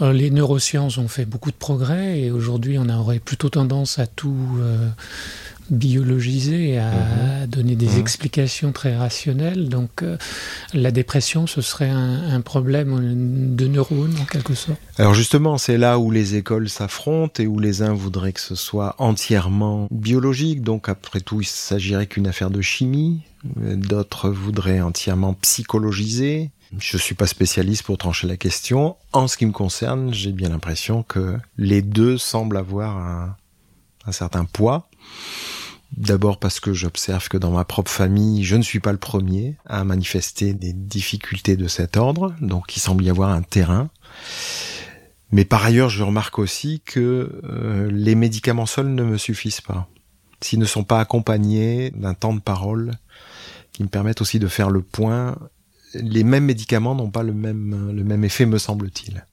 Hein. 0.00 0.12
Les 0.12 0.30
neurosciences 0.30 0.98
ont 0.98 1.06
fait 1.06 1.24
beaucoup 1.24 1.52
de 1.52 1.56
progrès 1.56 2.18
et 2.18 2.32
aujourd'hui 2.32 2.78
on 2.80 2.88
aurait 2.88 3.20
plutôt 3.20 3.48
tendance 3.48 4.00
à 4.00 4.08
tout 4.08 4.58
biologisé, 5.70 6.78
à 6.78 6.90
mhm. 6.90 7.46
donner 7.46 7.76
des 7.76 7.88
mhm. 7.88 8.00
explications 8.00 8.72
très 8.72 8.96
rationnelles. 8.96 9.68
Donc 9.68 10.02
euh, 10.02 10.16
la 10.74 10.90
dépression, 10.90 11.46
ce 11.46 11.60
serait 11.60 11.90
un, 11.90 12.40
problème 12.40 13.54
de 13.54 13.66
neurones 13.66 14.16
en 14.20 14.24
quelque 14.24 14.54
sorte. 14.54 14.80
Alors 14.98 15.14
justement, 15.14 15.58
c'est 15.58 15.78
là 15.78 15.98
où 15.98 16.10
les 16.10 16.36
écoles 16.36 16.68
s'affrontent 16.68 17.42
et 17.42 17.46
où 17.46 17.58
les 17.58 17.82
uns 17.82 17.92
voudraient 17.92 18.32
que 18.32 18.40
ce 18.40 18.54
soit 18.54 18.94
entièrement 18.98 19.86
biologique. 19.90 20.62
Donc 20.62 20.88
après 20.88 21.20
tout, 21.20 21.40
il 21.40 21.46
s'agirait 21.46 22.06
qu'une 22.06 22.26
affaire 22.26 22.50
de 22.50 22.62
chimie. 22.62 23.20
D'autres 23.44 24.30
voudraient 24.30 24.80
entièrement 24.80 25.34
psychologiser. 25.34 26.50
Je 26.78 26.96
suis 26.96 27.14
pas 27.14 27.26
spécialiste 27.26 27.82
pour 27.82 27.98
trancher 27.98 28.26
la 28.26 28.36
question. 28.36 28.96
En 29.12 29.28
ce 29.28 29.36
qui 29.36 29.46
me 29.46 29.52
concerne, 29.52 30.14
j'ai 30.14 30.32
bien 30.32 30.50
l'impression 30.50 31.02
que 31.02 31.36
les 31.56 31.82
deux 31.82 32.16
semblent 32.16 32.56
avoir 32.56 32.96
un, 32.96 33.36
un 34.06 34.12
certain 34.12 34.44
poids. 34.44 34.88
D'abord 35.96 36.38
parce 36.38 36.60
que 36.60 36.72
j'observe 36.72 37.28
que 37.28 37.36
dans 37.36 37.50
ma 37.50 37.64
propre 37.64 37.90
famille, 37.90 38.44
je 38.44 38.56
ne 38.56 38.62
suis 38.62 38.80
pas 38.80 38.92
le 38.92 38.98
premier 38.98 39.56
à 39.66 39.84
manifester 39.84 40.54
des 40.54 40.72
difficultés 40.72 41.56
de 41.56 41.66
cet 41.66 41.96
ordre, 41.96 42.34
donc 42.40 42.76
il 42.76 42.80
semble 42.80 43.04
y 43.04 43.10
avoir 43.10 43.30
un 43.30 43.42
terrain. 43.42 43.90
Mais 45.32 45.44
par 45.44 45.64
ailleurs, 45.64 45.90
je 45.90 46.02
remarque 46.02 46.38
aussi 46.38 46.80
que 46.84 47.40
euh, 47.44 47.90
les 47.90 48.14
médicaments 48.14 48.66
seuls 48.66 48.92
ne 48.94 49.02
me 49.02 49.18
suffisent 49.18 49.60
pas. 49.60 49.88
S'ils 50.40 50.58
ne 50.58 50.64
sont 50.64 50.84
pas 50.84 51.00
accompagnés 51.00 51.90
d'un 51.90 52.14
temps 52.14 52.34
de 52.34 52.40
parole 52.40 52.92
qui 53.72 53.82
me 53.82 53.88
permettent 53.88 54.20
aussi 54.20 54.38
de 54.38 54.48
faire 54.48 54.70
le 54.70 54.82
point, 54.82 55.36
les 55.94 56.24
mêmes 56.24 56.44
médicaments 56.44 56.94
n'ont 56.94 57.10
pas 57.10 57.22
le 57.22 57.32
même, 57.32 57.92
le 57.92 58.04
même 58.04 58.24
effet, 58.24 58.46
me 58.46 58.58
semble-t-il. 58.58 59.24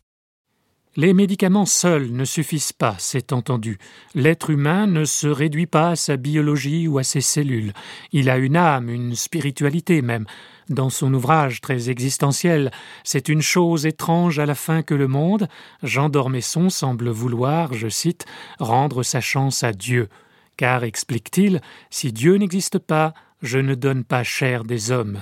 Les 0.99 1.13
médicaments 1.13 1.67
seuls 1.67 2.11
ne 2.11 2.25
suffisent 2.25 2.73
pas, 2.73 2.95
c'est 2.97 3.31
entendu. 3.31 3.77
L'être 4.15 4.49
humain 4.49 4.87
ne 4.87 5.05
se 5.05 5.27
réduit 5.27 5.67
pas 5.67 5.89
à 5.89 5.95
sa 5.95 6.17
biologie 6.17 6.87
ou 6.87 6.97
à 6.97 7.03
ses 7.03 7.21
cellules. 7.21 7.71
Il 8.13 8.31
a 8.31 8.39
une 8.39 8.57
âme, 8.57 8.89
une 8.89 9.13
spiritualité 9.13 10.01
même. 10.01 10.25
Dans 10.69 10.89
son 10.89 11.13
ouvrage 11.13 11.61
très 11.61 11.91
existentiel, 11.91 12.71
c'est 13.03 13.29
une 13.29 13.43
chose 13.43 13.85
étrange 13.85 14.39
à 14.39 14.47
la 14.47 14.55
fin 14.55 14.81
que 14.81 14.95
le 14.95 15.07
monde, 15.07 15.47
Jean 15.83 16.09
d'Ormesson 16.09 16.71
semble 16.71 17.09
vouloir, 17.09 17.75
je 17.75 17.89
cite, 17.89 18.25
rendre 18.57 19.03
sa 19.03 19.21
chance 19.21 19.63
à 19.63 19.73
Dieu. 19.73 20.09
Car, 20.57 20.83
explique-t-il, 20.83 21.61
si 21.91 22.11
Dieu 22.11 22.37
n'existe 22.37 22.79
pas, 22.79 23.13
je 23.43 23.59
ne 23.59 23.75
donne 23.75 24.03
pas 24.03 24.23
chair 24.23 24.63
des 24.63 24.89
hommes. 24.89 25.21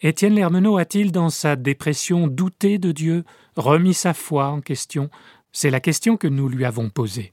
Étienne 0.00 0.34
Lermenot 0.34 0.78
a-t-il, 0.78 1.12
dans 1.12 1.30
sa 1.30 1.56
dépression, 1.56 2.26
douté 2.26 2.78
de 2.78 2.92
Dieu, 2.92 3.24
remis 3.56 3.94
sa 3.94 4.14
foi 4.14 4.48
en 4.48 4.60
question? 4.60 5.10
C'est 5.52 5.70
la 5.70 5.80
question 5.80 6.16
que 6.16 6.28
nous 6.28 6.48
lui 6.48 6.64
avons 6.64 6.90
posée. 6.90 7.32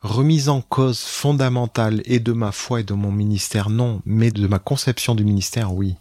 Remise 0.00 0.48
en 0.48 0.62
cause 0.62 1.00
fondamentale 1.00 2.00
et 2.06 2.20
de 2.20 2.32
ma 2.32 2.52
foi 2.52 2.80
et 2.80 2.84
de 2.84 2.94
mon 2.94 3.12
ministère, 3.12 3.68
non, 3.68 4.00
mais 4.06 4.30
de 4.30 4.46
ma 4.46 4.58
conception 4.58 5.14
du 5.14 5.24
ministère, 5.24 5.74
oui. 5.74 5.96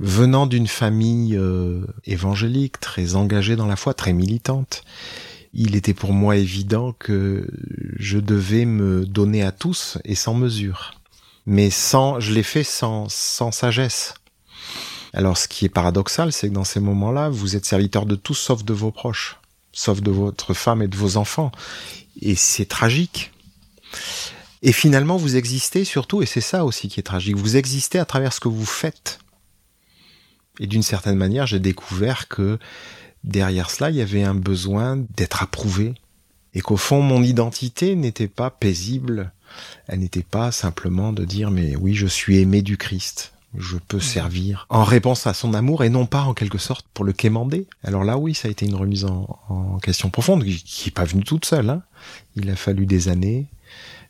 Venant 0.00 0.46
d'une 0.46 0.66
famille 0.66 1.36
euh, 1.36 1.84
évangélique, 2.04 2.80
très 2.80 3.14
engagée 3.14 3.56
dans 3.56 3.66
la 3.66 3.76
foi, 3.76 3.94
très 3.94 4.12
militante, 4.12 4.82
il 5.52 5.76
était 5.76 5.94
pour 5.94 6.12
moi 6.12 6.36
évident 6.36 6.92
que 6.92 7.48
je 7.96 8.18
devais 8.18 8.64
me 8.64 9.06
donner 9.06 9.42
à 9.42 9.52
tous 9.52 9.98
et 10.04 10.14
sans 10.14 10.34
mesure. 10.34 10.94
Mais 11.46 11.70
sans, 11.70 12.20
je 12.20 12.32
l'ai 12.32 12.42
fait 12.42 12.64
sans, 12.64 13.08
sans 13.08 13.50
sagesse. 13.52 14.14
Alors 15.12 15.38
ce 15.38 15.48
qui 15.48 15.64
est 15.64 15.70
paradoxal, 15.70 16.32
c'est 16.32 16.48
que 16.48 16.54
dans 16.54 16.64
ces 16.64 16.80
moments-là, 16.80 17.28
vous 17.28 17.56
êtes 17.56 17.64
serviteur 17.64 18.06
de 18.06 18.14
tous 18.14 18.34
sauf 18.34 18.64
de 18.64 18.72
vos 18.72 18.90
proches, 18.90 19.38
sauf 19.72 20.00
de 20.00 20.10
votre 20.10 20.54
femme 20.54 20.82
et 20.82 20.88
de 20.88 20.96
vos 20.96 21.16
enfants. 21.16 21.52
Et 22.20 22.34
c'est 22.34 22.66
tragique. 22.66 23.32
Et 24.62 24.72
finalement, 24.72 25.16
vous 25.16 25.36
existez 25.36 25.84
surtout, 25.84 26.20
et 26.20 26.26
c'est 26.26 26.40
ça 26.40 26.64
aussi 26.64 26.88
qui 26.88 27.00
est 27.00 27.04
tragique, 27.04 27.36
vous 27.36 27.56
existez 27.56 27.98
à 27.98 28.04
travers 28.04 28.32
ce 28.32 28.40
que 28.40 28.48
vous 28.48 28.66
faites. 28.66 29.20
Et 30.60 30.66
d'une 30.66 30.82
certaine 30.82 31.16
manière, 31.16 31.46
j'ai 31.46 31.60
découvert 31.60 32.26
que 32.28 32.58
derrière 33.22 33.70
cela, 33.70 33.90
il 33.90 33.96
y 33.96 34.02
avait 34.02 34.24
un 34.24 34.34
besoin 34.34 34.96
d'être 35.16 35.42
approuvé. 35.42 35.94
Et 36.54 36.60
qu'au 36.60 36.76
fond, 36.76 37.02
mon 37.02 37.22
identité 37.22 37.94
n'était 37.94 38.26
pas 38.28 38.50
paisible. 38.50 39.32
Elle 39.86 40.00
n'était 40.00 40.24
pas 40.24 40.50
simplement 40.50 41.12
de 41.12 41.24
dire, 41.24 41.52
mais 41.52 41.76
oui, 41.76 41.94
je 41.94 42.06
suis 42.06 42.38
aimé 42.38 42.62
du 42.62 42.76
Christ 42.76 43.32
je 43.56 43.76
peux 43.76 44.00
servir 44.00 44.66
en 44.68 44.84
réponse 44.84 45.26
à 45.26 45.34
son 45.34 45.54
amour 45.54 45.82
et 45.82 45.88
non 45.88 46.06
pas 46.06 46.22
en 46.22 46.34
quelque 46.34 46.58
sorte 46.58 46.86
pour 46.92 47.04
le 47.04 47.12
quémander. 47.12 47.66
Alors 47.82 48.04
là, 48.04 48.18
oui, 48.18 48.34
ça 48.34 48.48
a 48.48 48.50
été 48.50 48.66
une 48.66 48.74
remise 48.74 49.04
en, 49.04 49.78
question 49.82 50.10
profonde 50.10 50.44
qui 50.44 50.86
n'est 50.86 50.92
pas 50.92 51.04
venue 51.04 51.24
toute 51.24 51.44
seule. 51.44 51.70
Hein. 51.70 51.82
Il 52.36 52.50
a 52.50 52.56
fallu 52.56 52.84
des 52.84 53.08
années, 53.08 53.46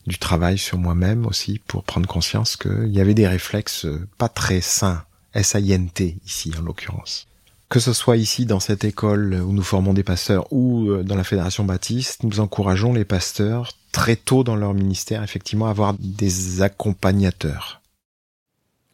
du 0.07 0.19
travail 0.19 0.59
sur 0.59 0.79
moi-même 0.79 1.27
aussi 1.27 1.61
pour 1.67 1.85
prendre 1.85 2.09
conscience 2.09 2.57
qu'il 2.57 2.89
y 2.89 3.01
avait 3.01 3.15
des 3.15 3.29
réflexes 3.29 3.87
pas 4.17 4.29
très 4.29 4.61
sains, 4.61 5.05
S-I-N-T 5.35 6.17
ici 6.27 6.53
en 6.59 6.63
l'occurrence. 6.63 7.27
Que 7.69 7.81
ce 7.81 7.93
soit 7.93 8.17
ici 8.17 8.47
dans 8.47 8.61
cette 8.61 8.85
école 8.85 9.35
où 9.35 9.53
nous 9.53 9.63
formons 9.63 9.93
des 9.93 10.03
pasteurs 10.03 10.51
ou 10.51 10.89
euh, 10.89 11.03
dans 11.03 11.17
la 11.17 11.25
Fédération 11.25 11.65
Baptiste, 11.65 12.23
nous 12.23 12.41
encourageons 12.41 12.95
les 12.95 13.05
pasteurs 13.05 13.73
très 13.93 14.17
tôt 14.17 14.43
dans 14.43 14.57
leur 14.57 14.73
ministère 14.73 15.23
effectivement 15.23 15.67
à 15.67 15.71
avoir 15.71 15.95
des 15.99 16.63
accompagnateurs 16.63 17.83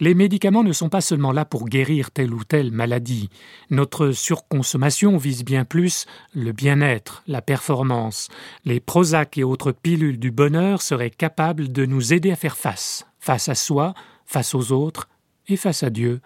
les 0.05 0.15
médicaments 0.15 0.63
ne 0.63 0.75
sont 0.75 0.91
pas 0.91 1.01
seulement 1.01 1.33
là 1.33 1.47
pour 1.47 1.67
guérir 1.67 2.11
telle 2.11 2.35
ou 2.35 2.45
telle 2.45 2.71
maladie. 2.73 3.31
Notre 3.71 4.11
surconsommation 4.11 5.17
vise 5.17 5.45
bien 5.45 5.65
plus 5.65 6.05
le 6.35 6.53
bien-être, 6.53 7.23
la 7.27 7.41
performance. 7.41 8.29
Les 8.67 8.81
Prozac 8.81 9.39
et 9.39 9.45
autres 9.45 9.73
pilules 9.73 10.19
du 10.19 10.31
bonheur 10.31 10.83
seraient 10.83 11.09
capables 11.09 11.73
de 11.73 11.87
nous 11.87 12.13
aider 12.13 12.31
à 12.31 12.37
faire 12.37 12.59
face, 12.59 13.07
face 13.19 13.49
à 13.49 13.55
soi, 13.55 13.95
face 14.27 14.55
aux 14.55 14.73
autres 14.73 15.09
et 15.49 15.57
face 15.57 15.83
à 15.83 15.89
Dieu. 15.89 16.21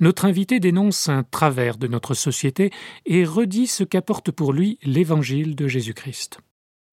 Notre 0.00 0.24
invité 0.24 0.58
dénonce 0.58 1.08
un 1.08 1.22
travers 1.22 1.76
de 1.76 1.86
notre 1.86 2.14
société 2.14 2.72
et 3.06 3.24
redit 3.24 3.68
ce 3.68 3.84
qu'apporte 3.84 4.32
pour 4.32 4.52
lui 4.52 4.76
l'évangile 4.82 5.54
de 5.54 5.68
Jésus-Christ. 5.68 6.40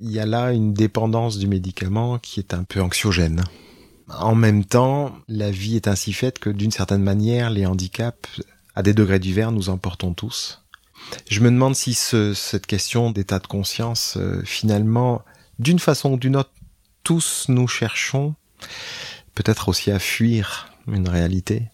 Il 0.01 0.11
y 0.11 0.19
a 0.19 0.27
là 0.27 0.53
une 0.53 0.71
dépendance 0.71 1.39
du 1.39 1.47
médicament 1.47 2.19
qui 2.19 2.39
est 2.39 2.53
un 2.53 2.63
peu 2.63 2.79
anxiogène 2.79 3.43
En 4.09 4.35
même 4.35 4.65
temps, 4.65 5.15
la 5.27 5.51
vie 5.51 5.75
est 5.75 5.87
ainsi 5.87 6.13
faite 6.13 6.39
que 6.39 6.49
d'une 6.49 6.71
certaine 6.71 7.01
manière, 7.01 7.49
les 7.49 7.65
handicaps, 7.65 8.41
à 8.75 8.83
des 8.83 8.93
degrés 8.93 9.19
divers, 9.19 9.51
nous 9.51 9.69
emportons 9.69 10.13
tous. 10.13 10.61
Je 11.29 11.39
me 11.39 11.49
demande 11.49 11.75
si 11.75 11.93
ce, 11.93 12.33
cette 12.33 12.67
question 12.67 13.11
d'état 13.11 13.39
de 13.39 13.47
conscience, 13.47 14.17
euh, 14.17 14.41
finalement, 14.43 15.23
d'une 15.59 15.79
façon 15.79 16.13
ou 16.13 16.17
d'une 16.17 16.35
autre, 16.35 16.51
tous 17.03 17.45
nous 17.49 17.67
cherchons 17.67 18.35
peut-être 19.35 19.69
aussi 19.69 19.91
à 19.91 19.99
fuir 19.99 20.69
une 20.87 21.07
réalité. 21.07 21.69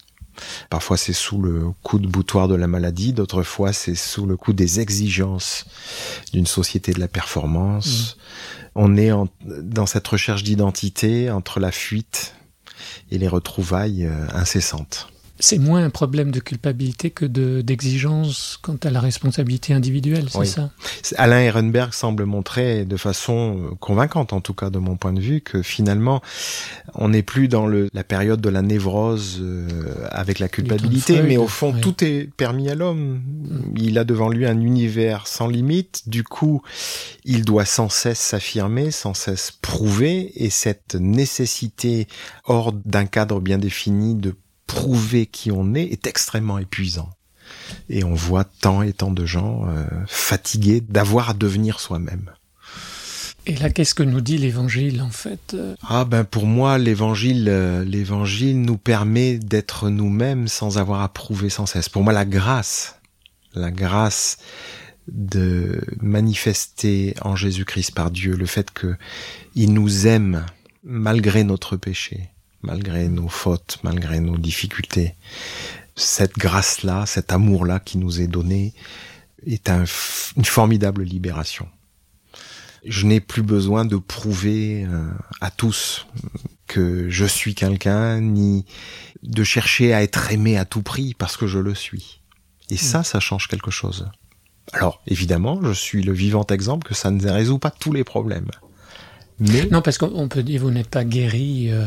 Parfois 0.70 0.98
c'est 0.98 1.14
sous 1.14 1.42
le 1.42 1.72
coup 1.84 2.00
de 2.00 2.08
boutoir 2.08 2.48
de 2.48 2.56
la 2.56 2.68
maladie, 2.68 3.14
d'autres 3.14 3.44
fois 3.44 3.74
c'est 3.74 3.96
sous 3.96 4.26
le 4.26 4.38
coup 4.38 4.54
des 4.54 4.80
exigences 4.80 5.66
d'une 6.34 6.48
société 6.48 6.94
de 6.94 7.00
la 7.00 7.08
performance. 7.08 8.16
Mmh. 8.16 8.70
On 8.76 8.98
est 8.98 9.12
en, 9.12 9.28
dans 9.46 9.86
cette 9.86 10.08
recherche 10.08 10.44
d'identité 10.44 11.30
entre 11.30 11.60
la 11.60 11.72
fuite 11.72 12.36
et 13.12 13.18
les 13.18 13.28
retrouvailles 13.28 14.06
euh, 14.06 14.28
incessantes 14.34 15.11
c'est 15.42 15.58
moins 15.58 15.84
un 15.84 15.90
problème 15.90 16.32
de 16.32 16.40
culpabilité 16.40 17.10
que 17.10 17.26
d'exigence 17.26 18.60
quant 18.62 18.78
à 18.84 18.90
la 18.90 19.00
responsabilité 19.00 19.74
individuelle, 19.74 20.28
c'est 20.30 20.46
ça? 20.46 20.72
Alain 21.18 21.40
Ehrenberg 21.40 21.94
semble 21.94 22.26
montrer 22.26 22.86
de 22.86 22.96
façon 22.96 23.58
euh, 23.58 23.76
convaincante, 23.80 24.34
en 24.34 24.42
tout 24.42 24.54
cas 24.54 24.70
de 24.70 24.78
mon 24.78 24.96
point 24.96 25.14
de 25.14 25.20
vue, 25.20 25.42
que 25.42 25.62
finalement, 25.62 26.22
on 26.94 27.10
n'est 27.10 27.24
plus 27.24 27.48
dans 27.48 27.66
le, 27.66 27.90
la 27.94 28.04
période 28.04 28.40
de 28.40 28.50
la 28.50 28.62
névrose 28.62 29.40
euh, 29.42 29.68
avec 30.10 30.40
la 30.40 30.48
culpabilité, 30.48 31.22
mais 31.24 31.38
au 31.38 31.48
fond, 31.48 31.74
tout 31.74 32.04
est 32.04 32.30
permis 32.38 32.70
à 32.70 32.76
l'homme. 32.76 33.22
Mm. 33.24 33.74
Il 33.78 33.98
a 33.98 34.04
devant 34.04 34.30
lui 34.30 34.46
un 34.46 34.60
univers 34.62 35.28
sans 35.28 35.48
limite, 35.48 36.08
du 36.08 36.24
coup, 36.24 36.62
il 37.26 37.44
doit 37.46 37.66
sans 37.66 37.90
cesse 37.90 38.20
s'affirmer, 38.20 38.92
sans 38.92 39.16
cesse 39.16 39.52
prouver, 39.52 40.32
et 40.36 40.50
cette 40.50 40.96
nécessité 40.96 42.08
hors 42.46 42.72
d'un 42.72 43.06
cadre 43.06 43.40
bien 43.40 43.58
défini 43.58 44.16
de 44.16 44.36
prouver 44.72 45.26
qui 45.26 45.52
on 45.52 45.74
est 45.74 45.84
est 45.84 46.08
extrêmement 46.08 46.58
épuisant. 46.58 47.10
Et 47.90 48.06
on 48.06 48.14
voit 48.14 48.46
tant 48.46 48.82
et 48.82 48.94
tant 48.94 49.12
de 49.12 49.26
gens 49.26 49.68
euh, 49.68 49.86
fatigués 50.08 50.80
d'avoir 50.80 51.32
à 51.32 51.34
devenir 51.34 51.82
soi-même. 51.82 52.32
Et 53.46 53.56
là, 53.58 53.70
qu'est-ce 53.70 53.94
que 53.94 54.04
nous 54.04 54.22
dit 54.22 54.38
l'Évangile 54.38 55.02
en 55.02 55.10
fait 55.10 55.56
euh? 55.56 55.76
Ah 55.86 56.06
ben 56.06 56.24
pour 56.24 56.46
moi, 56.46 56.78
l'Évangile, 56.78 57.48
euh, 57.50 57.84
l'Évangile 57.84 58.62
nous 58.62 58.78
permet 58.78 59.40
d'être 59.40 59.90
nous-mêmes 59.90 60.48
sans 60.48 60.78
avoir 60.78 61.02
à 61.02 61.10
prouver 61.10 61.50
sans 61.50 61.66
cesse. 61.66 61.90
Pour 61.90 62.04
moi, 62.04 62.14
la 62.14 62.26
grâce, 62.26 62.96
la 63.54 63.72
grâce 63.72 64.38
de 65.10 65.82
manifester 66.00 67.16
en 67.22 67.36
Jésus-Christ 67.36 67.92
par 67.92 68.10
Dieu 68.10 68.38
le 68.38 68.46
fait 68.46 68.72
que 68.72 68.96
il 69.56 69.74
nous 69.74 70.08
aime 70.08 70.46
malgré 70.84 71.44
notre 71.44 71.76
péché, 71.76 72.30
malgré 72.64 73.08
nos 73.08 73.28
fautes, 73.28 73.80
malgré 73.84 74.20
nos 74.20 74.38
difficultés. 74.38 75.16
Cette 75.96 76.38
grâce-là, 76.38 77.06
cet 77.06 77.32
amour-là 77.32 77.80
qui 77.80 77.98
nous 77.98 78.22
est 78.22 78.28
donné 78.28 78.74
est 79.46 79.70
un, 79.70 79.84
une 80.38 80.46
formidable 80.46 81.04
libération. 81.04 81.68
Je 82.86 83.06
n'ai 83.06 83.20
plus 83.20 83.44
besoin 83.44 83.86
de 83.86 83.98
prouver 83.98 84.86
euh, 84.86 85.12
à 85.40 85.52
tous 85.52 86.08
que 86.68 87.10
je 87.10 87.26
suis 87.26 87.54
quelqu'un, 87.54 88.22
ni 88.22 88.66
de 89.24 89.44
chercher 89.44 89.94
à 89.94 90.02
être 90.02 90.32
aimé 90.32 90.58
à 90.58 90.66
tout 90.66 90.82
prix 90.82 91.14
parce 91.14 91.38
que 91.38 91.46
je 91.46 91.60
le 91.60 91.76
suis. 91.76 92.22
Et 92.70 92.78
ça, 92.78 93.00
mm. 93.00 93.04
ça 93.04 93.20
change 93.20 93.48
quelque 93.48 93.72
chose. 93.72 94.10
Alors, 94.74 95.02
évidemment, 95.06 95.60
je 95.64 95.74
suis 95.74 96.02
le 96.02 96.14
vivant 96.14 96.46
exemple 96.50 96.88
que 96.88 96.94
ça 96.94 97.12
ne 97.12 97.30
résout 97.30 97.60
pas 97.60 97.72
tous 97.72 97.92
les 97.92 98.04
problèmes. 98.04 98.50
Mais... 99.40 99.68
Non, 99.72 99.82
parce 99.82 99.98
qu'on 99.98 100.28
peut 100.28 100.44
dire 100.44 100.62
vous 100.62 100.72
n'êtes 100.72 100.90
pas 100.90 101.04
guéri 101.04 101.68
euh, 101.72 101.86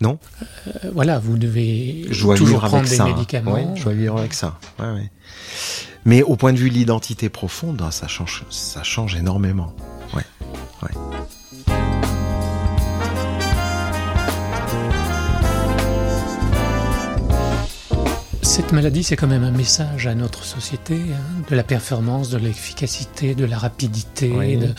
non. 0.00 0.18
Euh, 0.66 0.90
voilà, 0.92 1.18
vous 1.18 1.38
devez 1.38 2.06
toujours 2.36 2.60
prendre 2.60 2.88
des 2.88 2.98
médicaments. 2.98 3.74
je 3.74 3.84
dois 3.84 3.92
vivre 3.92 4.18
avec 4.18 4.34
ça. 4.34 4.58
Mais 6.04 6.22
au 6.22 6.36
point 6.36 6.52
de 6.52 6.58
vue 6.58 6.68
de 6.68 6.74
l'identité 6.74 7.30
profonde, 7.30 7.80
hein, 7.80 7.90
ça 7.90 8.08
change, 8.08 8.44
ça 8.50 8.82
change 8.82 9.16
énormément. 9.16 9.74
Ouais, 10.14 10.22
Cette 18.42 18.70
maladie, 18.70 19.02
c'est 19.02 19.16
quand 19.16 19.26
même 19.26 19.42
un 19.42 19.50
message 19.50 20.06
à 20.06 20.14
notre 20.14 20.44
société, 20.44 20.94
hein, 20.94 21.42
de 21.50 21.56
la 21.56 21.64
performance, 21.64 22.28
de 22.30 22.36
l'efficacité, 22.38 23.34
de 23.34 23.44
la 23.44 23.58
rapidité, 23.58 24.28
de 24.56 24.74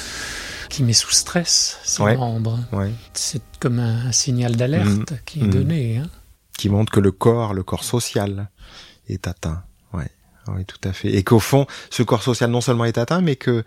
qui 0.69 0.83
met 0.83 0.93
sous 0.93 1.11
stress 1.11 1.79
ses 1.83 2.03
membres. 2.03 2.59
C'est 3.13 3.41
comme 3.59 3.79
un, 3.79 4.11
signal 4.11 4.55
d'alerte 4.55 5.11
mm. 5.11 5.17
qui 5.25 5.39
est 5.39 5.43
mm. 5.43 5.49
donné. 5.49 5.97
Hein. 5.97 6.09
Qui 6.57 6.69
montre 6.69 6.91
que 6.91 6.99
le 6.99 7.11
corps, 7.11 7.53
le 7.53 7.63
corps 7.63 7.83
social, 7.83 8.49
est 9.07 9.27
atteint. 9.27 9.63
Ouais. 9.93 10.09
Oui, 10.47 10.63
tout 10.65 10.79
à 10.87 10.93
fait. 10.93 11.13
Et 11.13 11.23
qu'au 11.23 11.39
fond, 11.39 11.65
ce 11.89 12.03
corps 12.03 12.23
social 12.23 12.49
non 12.51 12.61
seulement 12.61 12.85
est 12.85 12.97
atteint, 12.97 13.21
mais 13.21 13.35
que 13.35 13.63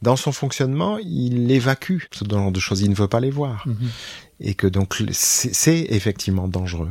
dans 0.00 0.16
son 0.16 0.32
fonctionnement, 0.32 0.98
il 0.98 1.50
évacue 1.50 1.98
ce 2.10 2.24
genre 2.28 2.50
de 2.50 2.60
choses. 2.60 2.80
Il 2.80 2.90
ne 2.90 2.94
veut 2.94 3.08
pas 3.08 3.20
les 3.20 3.30
voir. 3.30 3.66
Mm-hmm. 3.66 3.88
Et 4.40 4.54
que 4.54 4.66
donc, 4.66 5.02
c'est 5.12 5.86
effectivement 5.90 6.48
dangereux. 6.48 6.90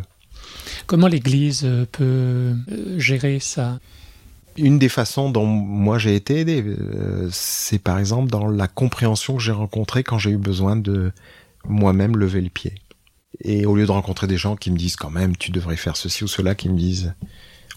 Comment 0.85 1.07
l'Église 1.07 1.67
peut 1.91 2.03
euh, 2.03 2.55
gérer 2.97 3.39
ça? 3.39 3.79
Une 4.57 4.79
des 4.79 4.89
façons 4.89 5.29
dont 5.29 5.45
moi 5.45 5.97
j'ai 5.97 6.15
été 6.15 6.39
aidé, 6.39 6.63
euh, 6.65 7.29
c'est 7.31 7.79
par 7.79 7.99
exemple 7.99 8.29
dans 8.29 8.47
la 8.47 8.67
compréhension 8.67 9.35
que 9.35 9.41
j'ai 9.41 9.51
rencontrée 9.51 10.03
quand 10.03 10.17
j'ai 10.17 10.31
eu 10.31 10.37
besoin 10.37 10.75
de 10.75 11.11
moi-même 11.65 12.17
lever 12.17 12.41
le 12.41 12.49
pied. 12.49 12.75
Et 13.43 13.65
au 13.65 13.75
lieu 13.75 13.85
de 13.85 13.91
rencontrer 13.91 14.27
des 14.27 14.37
gens 14.37 14.55
qui 14.55 14.71
me 14.71 14.77
disent 14.77 14.95
quand 14.95 15.09
même 15.09 15.37
tu 15.37 15.51
devrais 15.51 15.77
faire 15.77 15.97
ceci 15.97 16.23
ou 16.23 16.27
cela, 16.27 16.55
qui 16.55 16.69
me 16.69 16.77
disent 16.77 17.13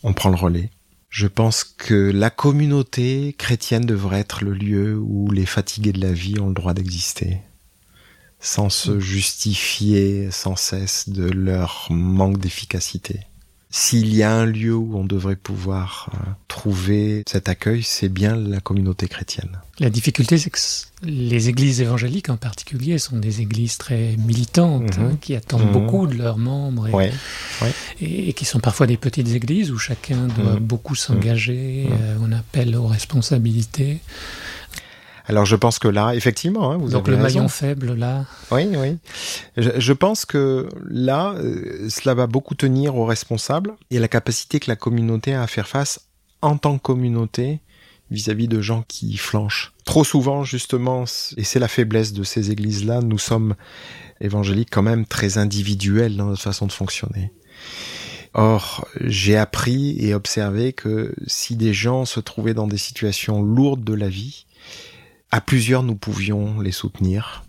on 0.02 0.12
prend 0.12 0.28
le 0.28 0.36
relais. 0.36 0.70
Je 1.08 1.28
pense 1.28 1.62
que 1.62 2.10
la 2.10 2.28
communauté 2.28 3.36
chrétienne 3.38 3.86
devrait 3.86 4.18
être 4.18 4.42
le 4.42 4.52
lieu 4.52 4.98
où 4.98 5.30
les 5.30 5.46
fatigués 5.46 5.92
de 5.92 6.00
la 6.00 6.12
vie 6.12 6.40
ont 6.40 6.48
le 6.48 6.54
droit 6.54 6.74
d'exister, 6.74 7.38
sans 8.40 8.68
se 8.68 8.98
justifier 8.98 10.32
sans 10.32 10.56
cesse 10.56 11.08
de 11.08 11.24
leur 11.24 11.86
manque 11.90 12.38
d'efficacité. 12.38 13.20
S'il 13.76 14.14
y 14.14 14.22
a 14.22 14.32
un 14.32 14.46
lieu 14.46 14.76
où 14.76 14.96
on 14.96 15.02
devrait 15.02 15.34
pouvoir 15.34 16.08
euh, 16.14 16.30
trouver 16.46 17.24
cet 17.26 17.48
accueil, 17.48 17.82
c'est 17.82 18.08
bien 18.08 18.36
la 18.36 18.60
communauté 18.60 19.08
chrétienne. 19.08 19.58
La 19.80 19.90
difficulté, 19.90 20.38
c'est 20.38 20.50
que 20.50 20.60
les 21.02 21.48
églises 21.48 21.80
évangéliques 21.80 22.28
en 22.28 22.36
particulier 22.36 22.98
sont 22.98 23.16
des 23.16 23.40
églises 23.40 23.76
très 23.76 24.14
militantes, 24.16 24.96
mhm. 24.96 25.04
hein, 25.04 25.18
qui 25.20 25.34
attendent 25.34 25.66
mhm. 25.66 25.72
beaucoup 25.72 26.06
de 26.06 26.14
leurs 26.14 26.38
membres 26.38 26.88
et, 26.88 28.28
et, 28.28 28.32
qui 28.32 28.44
sont 28.44 28.60
parfois 28.60 28.86
des 28.86 28.96
petites 28.96 29.34
églises 29.34 29.72
où 29.72 29.76
chacun 29.76 30.28
doit 30.28 30.54
mhm. 30.54 30.60
beaucoup 30.60 30.94
s'engager, 30.94 31.88
euh, 31.90 32.16
on 32.20 32.30
appelle 32.30 32.76
aux 32.76 32.86
responsabilités. 32.86 33.98
Alors 35.26 35.46
je 35.46 35.56
pense 35.56 35.78
que 35.78 35.88
là, 35.88 36.14
effectivement, 36.14 36.70
hein, 36.70 36.76
vous 36.76 36.90
Donc 36.90 37.08
le 37.08 37.16
maillon 37.16 37.48
faible 37.48 37.94
là. 37.94 38.26
Oui, 38.50 38.68
oui. 38.76 38.98
Je, 39.56 39.92
pense 39.92 40.26
que 40.26 40.68
là, 40.86 41.34
euh, 41.38 41.88
cela 41.88 42.14
va 42.14 42.26
beaucoup 42.26 42.54
tenir 42.54 42.96
aux 42.96 43.06
responsables 43.06 43.74
et 43.90 43.96
à 43.96 44.00
la 44.00 44.08
capacité 44.08 44.60
que 44.60 44.70
la 44.70 44.76
communauté 44.76 45.34
a 45.34 45.42
à 45.42 45.46
faire 45.46 45.66
face 45.66 46.08
en 46.42 46.58
tant 46.58 46.76
que 46.76 46.82
communauté 46.82 47.60
vis-à-vis 48.10 48.48
de 48.48 48.60
gens 48.60 48.84
qui 48.86 49.16
flanchent. 49.16 49.72
Trop 49.86 50.04
souvent, 50.04 50.44
justement, 50.44 51.04
et 51.36 51.44
c'est 51.44 51.58
la 51.58 51.68
faiblesse 51.68 52.12
de 52.12 52.22
ces 52.22 52.50
églises-là, 52.50 53.00
nous 53.00 53.18
sommes 53.18 53.54
évangéliques 54.20 54.68
quand 54.70 54.82
même 54.82 55.06
très 55.06 55.38
individuels 55.38 56.16
dans 56.16 56.26
notre 56.26 56.42
façon 56.42 56.66
de 56.66 56.72
fonctionner. 56.72 57.32
Or, 58.34 58.86
j'ai 59.00 59.36
appris 59.36 59.96
et 60.00 60.12
observé 60.12 60.72
que 60.72 61.14
si 61.26 61.56
des 61.56 61.72
gens 61.72 62.04
se 62.04 62.20
trouvaient 62.20 62.54
dans 62.54 62.66
des 62.66 62.78
situations 62.78 63.42
lourdes 63.42 63.84
de 63.84 63.94
la 63.94 64.08
vie, 64.08 64.46
à 65.34 65.40
plusieurs, 65.40 65.82
nous 65.82 65.96
pouvions 65.96 66.60
les 66.60 66.70
soutenir, 66.70 67.42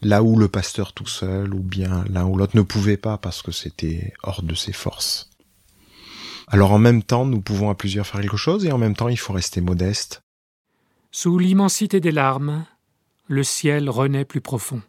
là 0.00 0.22
où 0.22 0.38
le 0.38 0.46
pasteur 0.46 0.92
tout 0.92 1.08
seul, 1.08 1.52
ou 1.52 1.58
bien 1.58 2.04
l'un 2.08 2.24
ou 2.24 2.36
l'autre 2.36 2.56
ne 2.56 2.62
pouvait 2.62 2.96
pas 2.96 3.18
parce 3.18 3.42
que 3.42 3.50
c'était 3.50 4.12
hors 4.22 4.44
de 4.44 4.54
ses 4.54 4.72
forces. 4.72 5.28
Alors 6.46 6.70
en 6.70 6.78
même 6.78 7.02
temps, 7.02 7.26
nous 7.26 7.40
pouvons 7.40 7.68
à 7.68 7.74
plusieurs 7.74 8.06
faire 8.06 8.20
quelque 8.20 8.36
chose, 8.36 8.64
et 8.64 8.70
en 8.70 8.78
même 8.78 8.94
temps, 8.94 9.08
il 9.08 9.18
faut 9.18 9.32
rester 9.32 9.60
modeste. 9.60 10.22
Sous 11.10 11.36
l'immensité 11.36 11.98
des 11.98 12.12
larmes, 12.12 12.64
le 13.26 13.42
ciel 13.42 13.90
renaît 13.90 14.24
plus 14.24 14.40
profond. 14.40 14.80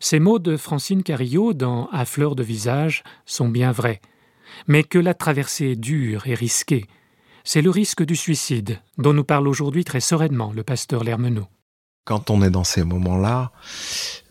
Ces 0.00 0.20
mots 0.20 0.38
de 0.38 0.56
Francine 0.56 1.02
Carillot 1.02 1.52
dans 1.52 1.90
À 1.92 2.06
fleur 2.06 2.34
de 2.34 2.42
visage 2.42 3.04
sont 3.26 3.50
bien 3.50 3.72
vrais, 3.72 4.00
mais 4.68 4.84
que 4.84 4.98
la 4.98 5.12
traversée 5.12 5.72
est 5.72 5.76
dure 5.76 6.28
et 6.28 6.34
risquée. 6.34 6.86
C'est 7.44 7.60
le 7.60 7.68
risque 7.68 8.04
du 8.04 8.16
suicide, 8.16 8.80
dont 8.96 9.12
nous 9.12 9.22
parle 9.22 9.46
aujourd'hui 9.46 9.84
très 9.84 10.00
sereinement 10.00 10.50
le 10.50 10.62
pasteur 10.62 11.04
Lermenot 11.04 11.46
quand 12.08 12.30
on 12.30 12.40
est 12.40 12.48
dans 12.48 12.64
ces 12.64 12.84
moments-là, 12.84 13.52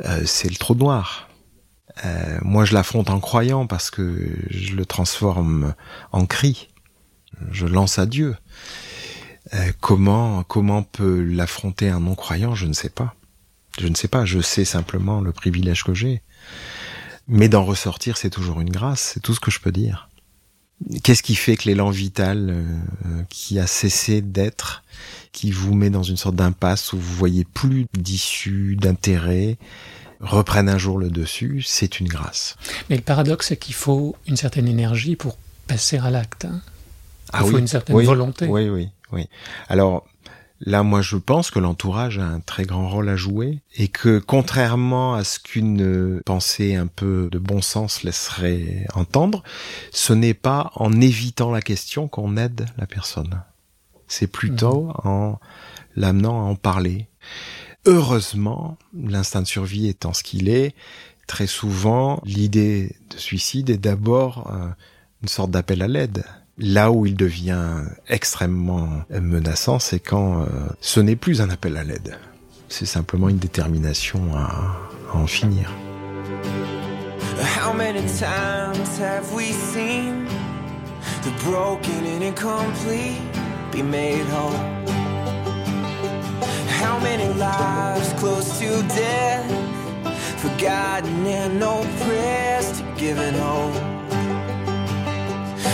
euh, 0.03 0.23
c'est 0.25 0.49
le 0.49 0.55
trou 0.55 0.73
noir. 0.73 1.29
Euh, 2.05 2.39
moi, 2.41 2.65
je 2.65 2.73
l'affronte 2.73 3.11
en 3.11 3.19
croyant 3.19 3.67
parce 3.67 3.91
que 3.91 4.35
je 4.49 4.75
le 4.75 4.83
transforme 4.83 5.75
en 6.11 6.25
cri. 6.25 6.69
Je 7.51 7.67
lance 7.67 7.99
à 7.99 8.07
Dieu. 8.07 8.35
Euh, 9.53 9.71
comment 9.79 10.41
comment 10.41 10.81
peut 10.81 11.21
l'affronter 11.21 11.87
un 11.89 11.99
non-croyant 11.99 12.55
Je 12.55 12.65
ne 12.65 12.73
sais 12.73 12.89
pas. 12.89 13.13
Je 13.79 13.87
ne 13.87 13.93
sais 13.93 14.07
pas. 14.07 14.25
Je 14.25 14.39
sais 14.41 14.65
simplement 14.65 15.21
le 15.21 15.31
privilège 15.31 15.83
que 15.83 15.93
j'ai 15.93 16.23
Mais 17.27 17.47
d'en 17.47 17.63
ressortir, 17.63 18.17
c'est 18.17 18.31
toujours 18.31 18.59
une 18.59 18.71
grâce, 18.71 19.11
c'est 19.13 19.19
tout 19.19 19.35
ce 19.35 19.39
que 19.39 19.51
je 19.51 19.59
peux 19.59 19.71
dire. 19.71 20.09
Qu'est-ce 21.03 21.23
qui 21.23 21.35
fait 21.35 21.57
que 21.57 21.67
l'élan 21.67 21.89
vital 21.89 22.49
euh, 22.49 23.23
qui 23.29 23.59
a 23.59 23.65
cessé 23.65 24.21
d'être, 24.21 24.83
qui 25.31 25.51
vous 25.51 25.73
met 25.73 25.89
dans 25.89 26.03
une 26.03 26.17
sorte 26.17 26.35
d'impasse 26.35 26.93
où 26.93 26.97
vous 26.97 27.15
voyez 27.15 27.45
plus 27.45 27.87
d'issue, 27.93 28.75
d'intérêt, 28.75 29.57
reprenne 30.19 30.69
un 30.69 30.77
jour 30.77 30.99
le 30.99 31.09
dessus, 31.09 31.63
c'est 31.65 31.99
une 31.99 32.07
grâce. 32.07 32.55
Mais 32.89 32.95
le 32.95 33.01
paradoxe, 33.01 33.47
c'est 33.47 33.57
qu'il 33.57 33.73
faut 33.73 34.15
une 34.27 34.37
certaine 34.37 34.67
énergie 34.67 35.15
pour 35.15 35.37
passer 35.65 35.97
à 35.97 36.11
l'acte. 36.11 36.45
Hein. 36.45 36.61
Ah 37.33 37.41
il 37.43 37.51
faut 37.51 37.57
une 37.57 37.67
certaine 37.67 37.99
volonté. 38.03 38.45
Oui, 38.45 38.69
oui, 38.69 38.89
oui. 39.11 39.27
Alors, 39.69 40.07
Là, 40.61 40.81
moi, 40.81 41.01
je 41.01 41.17
pense 41.17 41.51
que 41.51 41.59
l'entourage 41.59 42.17
a 42.17 42.25
un 42.25 42.39
très 42.39 42.65
grand 42.65 42.89
rôle 42.89 43.09
à 43.09 43.15
jouer 43.15 43.59
et 43.75 43.87
que, 43.89 44.17
contrairement 44.17 45.13
à 45.13 45.23
ce 45.23 45.39
qu'une 45.39 46.21
pensée 46.25 46.75
un 46.75 46.87
peu 46.87 47.29
de 47.31 47.37
bon 47.37 47.61
sens 47.61 48.03
laisserait 48.03 48.87
entendre, 48.95 49.43
ce 49.91 50.13
n'est 50.13 50.33
pas 50.33 50.71
en 50.75 50.99
évitant 50.99 51.51
la 51.51 51.61
question 51.61 52.07
qu'on 52.07 52.37
aide 52.37 52.65
la 52.77 52.87
personne. 52.87 53.43
C'est 54.07 54.27
plutôt 54.27 54.85
mhm. 54.85 54.93
en 55.03 55.39
l'amenant 55.95 56.39
à 56.39 56.49
en 56.49 56.55
parler. 56.55 57.07
Heureusement, 57.85 58.77
l'instinct 58.93 59.41
de 59.43 59.47
survie 59.47 59.87
étant 59.87 60.13
ce 60.13 60.23
qu'il 60.23 60.49
est, 60.49 60.73
très 61.27 61.47
souvent, 61.47 62.21
l'idée 62.25 62.95
de 63.11 63.17
suicide 63.17 63.69
est 63.69 63.77
d'abord 63.77 64.51
euh, 64.51 64.69
une 65.21 65.27
sorte 65.27 65.51
d'appel 65.51 65.81
à 65.81 65.87
l'aide. 65.87 66.23
Là 66.59 66.91
où 66.91 67.05
il 67.05 67.15
devient 67.15 67.83
extrêmement 68.09 68.89
menaçant, 69.11 69.77
c'est 69.77 69.99
quand 69.99 70.41
euh, 70.41 70.45
ce 70.81 70.99
n'est 70.99 71.15
plus 71.15 71.39
un 71.41 71.51
appel 71.51 71.77
à 71.77 71.83
l'aide. 71.83 72.17
C'est 72.67 72.87
simplement 72.87 73.29
une 73.29 73.37
détermination 73.37 74.35
à, 74.35 74.75
à 75.13 75.17
en 75.17 75.27
finir. 75.27 75.71
How 77.39 77.71
many 77.71 78.01
times 78.01 78.97
have 78.99 79.31
we 79.33 79.51
seen 79.53 80.25
the 81.21 81.31
broken 81.45 82.05
and 82.07 82.23
incomplete 82.23 83.21
be 83.71 83.83
made 83.83 84.25
whole? 84.31 84.57
How 86.81 86.97
many 87.03 87.27
lives 87.35 88.13
close 88.19 88.57
to 88.57 88.81
death, 88.95 89.45
forgotten 90.37 91.27
and 91.27 91.59
no 91.59 91.85
prayers 92.03 92.71
to 92.79 92.83
give 92.97 93.19
it 93.19 93.35
hope? 93.35 93.75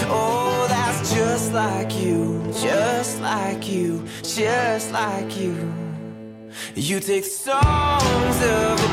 Oh, 0.09 0.67
just 1.13 1.53
like 1.53 1.95
you, 2.01 2.41
just 2.53 3.21
like 3.21 3.69
you, 3.69 4.03
just 4.23 4.91
like 4.91 5.37
you. 5.37 5.71
You 6.75 6.99
take 6.99 7.25
songs 7.25 8.37
of 8.43 8.92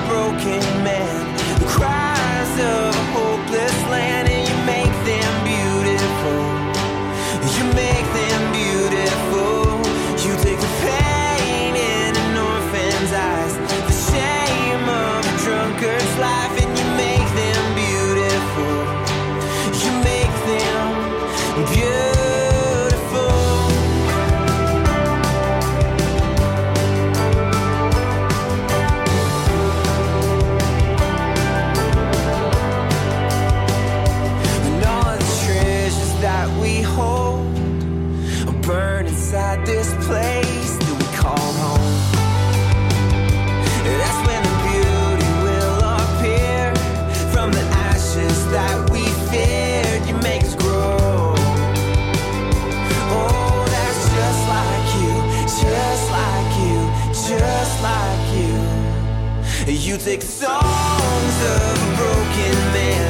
music 59.90 60.22
songs 60.22 61.36
of 61.42 61.82
a 61.82 61.96
broken 61.96 62.54
man, 62.72 63.09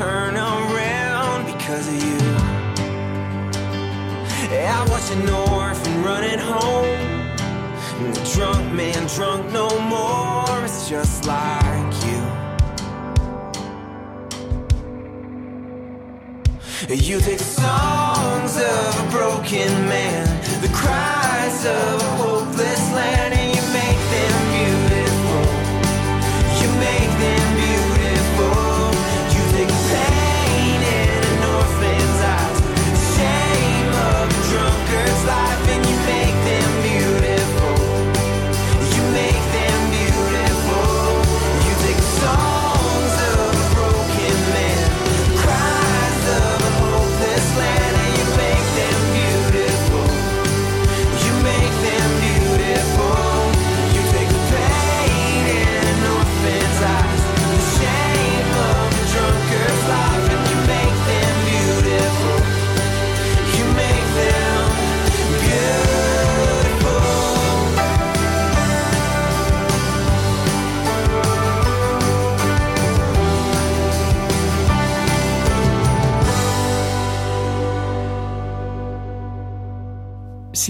turn 0.00 0.34
around 0.34 1.44
because 1.44 1.86
of 1.86 1.98
you. 2.02 2.20
I 4.78 4.80
watch 4.88 5.08
an 5.16 5.28
orphan 5.52 6.02
running 6.02 6.38
home. 6.38 7.00
And 8.00 8.14
The 8.16 8.24
drunk 8.34 8.72
man 8.72 9.00
drunk 9.14 9.52
no 9.52 9.68
more. 9.94 10.64
It's 10.64 10.88
just 10.88 11.26
like 11.26 11.92
you. 12.08 12.22
You 17.08 17.20
take 17.20 17.40
songs 17.40 18.56
of 18.56 18.90
a 19.04 19.06
broken 19.10 19.70
man, 19.94 20.24
the 20.62 20.72
cries 20.80 21.66
of 21.66 22.00
a 22.08 22.10
hopeless 22.22 22.59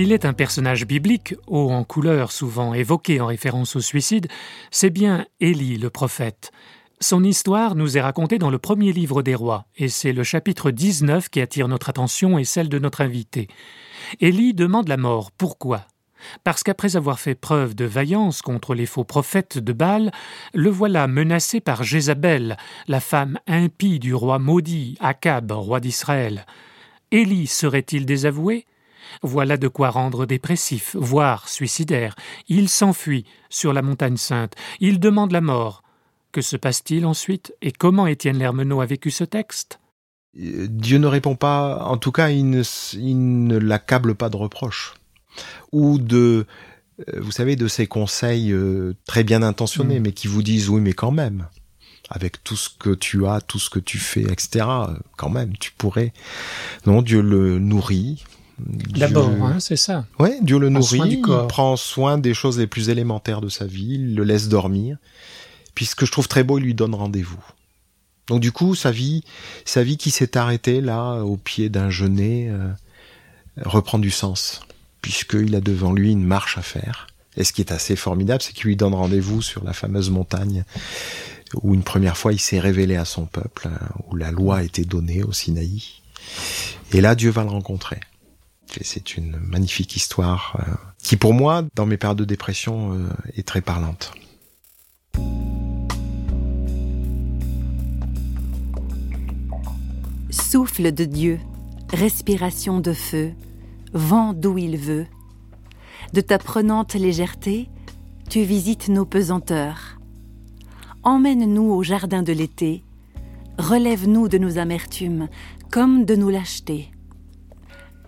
Est 0.01 0.25
un 0.25 0.33
personnage 0.33 0.87
biblique, 0.87 1.35
haut 1.47 1.71
en 1.71 1.85
couleur, 1.85 2.33
souvent 2.33 2.73
évoqué 2.73 3.21
en 3.21 3.27
référence 3.27 3.77
au 3.77 3.81
suicide, 3.81 4.29
c'est 4.71 4.91
bien 4.91 5.27
Élie 5.41 5.77
le 5.77 5.91
prophète. 5.91 6.53
Son 7.01 7.23
histoire 7.23 7.77
nous 7.77 7.99
est 7.99 8.01
racontée 8.01 8.39
dans 8.39 8.51
le 8.51 8.59
premier 8.59 8.93
livre 8.93 9.23
des 9.23 9.35
rois, 9.35 9.67
et 9.77 9.89
c'est 9.89 10.13
le 10.15 10.25
chapitre 10.25 10.71
19 10.71 11.29
qui 11.29 11.41
attire 11.41 11.69
notre 11.69 11.91
attention 11.91 12.39
et 12.39 12.45
celle 12.45 12.69
de 12.71 12.79
notre 12.79 13.03
invité. 13.03 13.47
Élie 14.21 14.55
demande 14.55 14.89
la 14.89 14.97
mort. 14.97 15.31
Pourquoi? 15.31 15.87
Parce 16.45 16.65
qu'après 16.65 16.97
avoir 16.97 17.21
fait 17.21 17.37
preuve 17.37 17.77
de 17.77 17.85
vaillance 17.85 18.43
contre 18.43 18.75
les 18.75 18.87
faux 18.87 19.05
prophètes 19.05 19.59
de 19.59 19.73
Baal, 19.73 20.11
le 20.55 20.71
voilà 20.71 21.07
menacé 21.09 21.61
par 21.61 21.85
Jézabel, 21.85 22.57
la 22.89 23.01
femme 23.01 23.39
impie 23.47 24.01
du 24.01 24.15
roi 24.15 24.39
maudit, 24.39 24.97
Akab, 24.99 25.53
roi 25.53 25.79
d'Israël. 25.79 26.47
Élie 27.13 27.47
serait-il 27.47 28.07
désavoué? 28.07 28.67
Voilà 29.23 29.57
de 29.57 29.69
quoi 29.69 29.91
rendre 29.91 30.27
dépressif, 30.27 30.97
voire 30.99 31.49
suicidaire. 31.49 32.15
Il 32.49 32.69
s'enfuit 32.69 33.25
sur 33.49 33.73
la 33.73 33.83
montagne 33.83 34.17
sainte. 34.17 34.55
Il 34.81 35.01
demande 35.01 35.33
la 35.33 35.41
mort. 35.41 35.83
Que 36.33 36.43
se 36.43 36.57
passe-t-il 36.57 37.07
ensuite? 37.07 37.55
Et 37.61 37.73
comment 37.73 38.07
Étienne 38.07 38.39
Lermenot 38.39 38.81
a 38.81 38.87
vécu 38.87 39.11
ce 39.11 39.25
texte? 39.25 39.81
Dieu 40.35 40.99
ne 40.99 41.09
répond 41.09 41.35
pas, 41.35 41.85
en 41.85 41.97
tout 41.97 42.13
cas, 42.13 42.31
il 42.31 42.49
ne, 42.49 43.59
l'accable 43.59 44.15
pas 44.15 44.29
de 44.29 44.37
reproches 44.37 44.95
ou 45.73 45.99
de, 45.99 46.47
euh, 47.09 47.21
vous 47.21 47.33
savez, 47.33 47.57
de 47.57 47.67
ces 47.67 47.87
conseils 47.87 48.53
euh, 48.53 48.95
très 49.07 49.25
bien 49.25 49.43
intentionnés, 49.43 49.99
mm. 49.99 50.03
mais 50.03 50.13
qui 50.13 50.29
vous 50.29 50.43
disent 50.43 50.69
oui, 50.69 50.81
mais 50.81 50.93
quand 50.93 51.11
même, 51.11 51.49
avec 52.11 52.45
tout 52.45 52.57
ce 52.57 52.69
que 52.69 52.91
tu 52.91 53.27
as, 53.27 53.41
tout 53.41 53.59
ce 53.59 53.71
que 53.71 53.79
tu 53.81 53.99
fais, 53.99 54.23
etc. 54.23 54.67
Quand 55.17 55.31
même, 55.31 55.57
tu 55.57 55.73
pourrais. 55.73 56.13
Non, 56.87 57.03
Dieu 57.03 57.23
le 57.23 57.59
nourrit. 57.59 58.25
D'abord, 58.97 59.29
hein, 59.29 59.59
c'est 59.61 59.77
ça. 59.77 60.07
Ouais, 60.19 60.39
Dieu 60.43 60.59
le 60.59 60.69
nourrit, 60.69 61.01
il 61.05 61.23
prend 61.49 61.77
soin 61.77 62.19
des 62.19 62.35
choses 62.35 62.59
les 62.59 62.67
plus 62.67 62.89
élémentaires 62.89 63.41
de 63.41 63.49
sa 63.49 63.67
vie, 63.67 63.95
il 63.95 64.15
le 64.15 64.25
laisse 64.25 64.49
dormir. 64.49 64.97
Puis 65.75 65.87
ce 65.87 65.95
que 65.95 66.07
je 66.07 66.13
trouve 66.13 66.29
très 66.29 66.45
beau, 66.45 66.59
il 66.59 66.65
lui 66.65 66.75
donne 66.75 66.95
rendez-vous. 66.95 67.43
Donc 68.27 68.41
du 68.41 68.53
coup, 68.53 68.75
sa 68.75 68.91
vie, 68.91 69.25
sa 69.65 69.83
vie 69.83 69.97
qui 69.97 70.11
s'est 70.11 70.37
arrêtée 70.37 70.81
là, 70.81 71.23
au 71.23 71.37
pied 71.37 71.69
d'un 71.69 71.91
genêt, 71.91 72.49
euh, 72.49 72.71
reprend 73.65 73.99
du 73.99 74.11
sens, 74.11 74.61
puisqu'il 75.03 75.55
a 75.55 75.61
devant 75.61 75.93
lui 75.93 76.13
une 76.13 76.25
marche 76.25 76.59
à 76.59 76.63
faire. 76.63 77.07
Et 77.37 77.45
ce 77.45 77.53
qui 77.53 77.63
est 77.63 77.73
assez 77.73 77.97
formidable, 77.97 78.43
c'est 78.43 78.53
qu'il 78.53 78.67
lui 78.67 78.77
donne 78.77 78.95
rendez-vous 78.95 79.43
sur 79.43 79.65
la 79.65 79.73
fameuse 79.73 80.11
montagne 80.11 80.65
où 81.63 81.75
une 81.75 81.83
première 81.83 82.17
fois 82.17 82.33
il 82.33 82.41
s'est 82.41 82.61
révélé 82.61 82.97
à 82.97 83.05
son 83.05 83.27
peuple, 83.27 83.69
hein, 83.69 83.89
où 84.09 84.17
la 84.17 84.31
loi 84.31 84.59
a 84.59 84.63
été 84.63 84.85
donnée 84.85 85.23
au 85.23 85.33
Sinaï. 85.33 85.83
Et 86.93 87.01
là, 87.01 87.15
Dieu 87.15 87.31
va 87.31 87.43
le 87.43 87.51
rencontrer. 87.51 88.01
C'est 88.83 89.17
une 89.17 89.37
magnifique 89.37 89.97
histoire 89.97 90.57
euh, 90.61 90.75
qui, 91.03 91.17
pour 91.17 91.35
moi, 91.35 91.65
dans 91.75 91.87
mes 91.87 91.97
périodes 91.97 92.19
de 92.19 92.25
dépression, 92.25 92.95
euh, 92.95 93.09
est 93.37 93.47
très 93.47 93.61
parlante. 93.61 94.13
Souffle 100.31 100.93
de 100.93 101.05
Dieu, 101.05 101.41
respiration 101.93 102.81
de 102.81 102.93
feu, 102.93 103.33
vent 103.93 104.33
d'où 104.33 104.59
il 104.59 104.77
veut. 104.77 105.07
De 106.13 106.21
ta 106.21 106.39
prenante 106.39 106.95
légèreté, 106.95 107.69
tu 108.29 108.43
visites 108.43 108.89
nos 108.89 109.05
pesanteurs. 109.05 109.99
Emmène-nous 111.03 111.71
au 111.73 111.83
jardin 111.83 112.23
de 112.23 112.33
l'été, 112.33 112.85
relève-nous 113.59 114.29
de 114.29 114.39
nos 114.39 114.59
amertumes 114.59 115.29
comme 115.71 116.05
de 116.05 116.15
nos 116.15 116.31
lâchetés. 116.31 116.91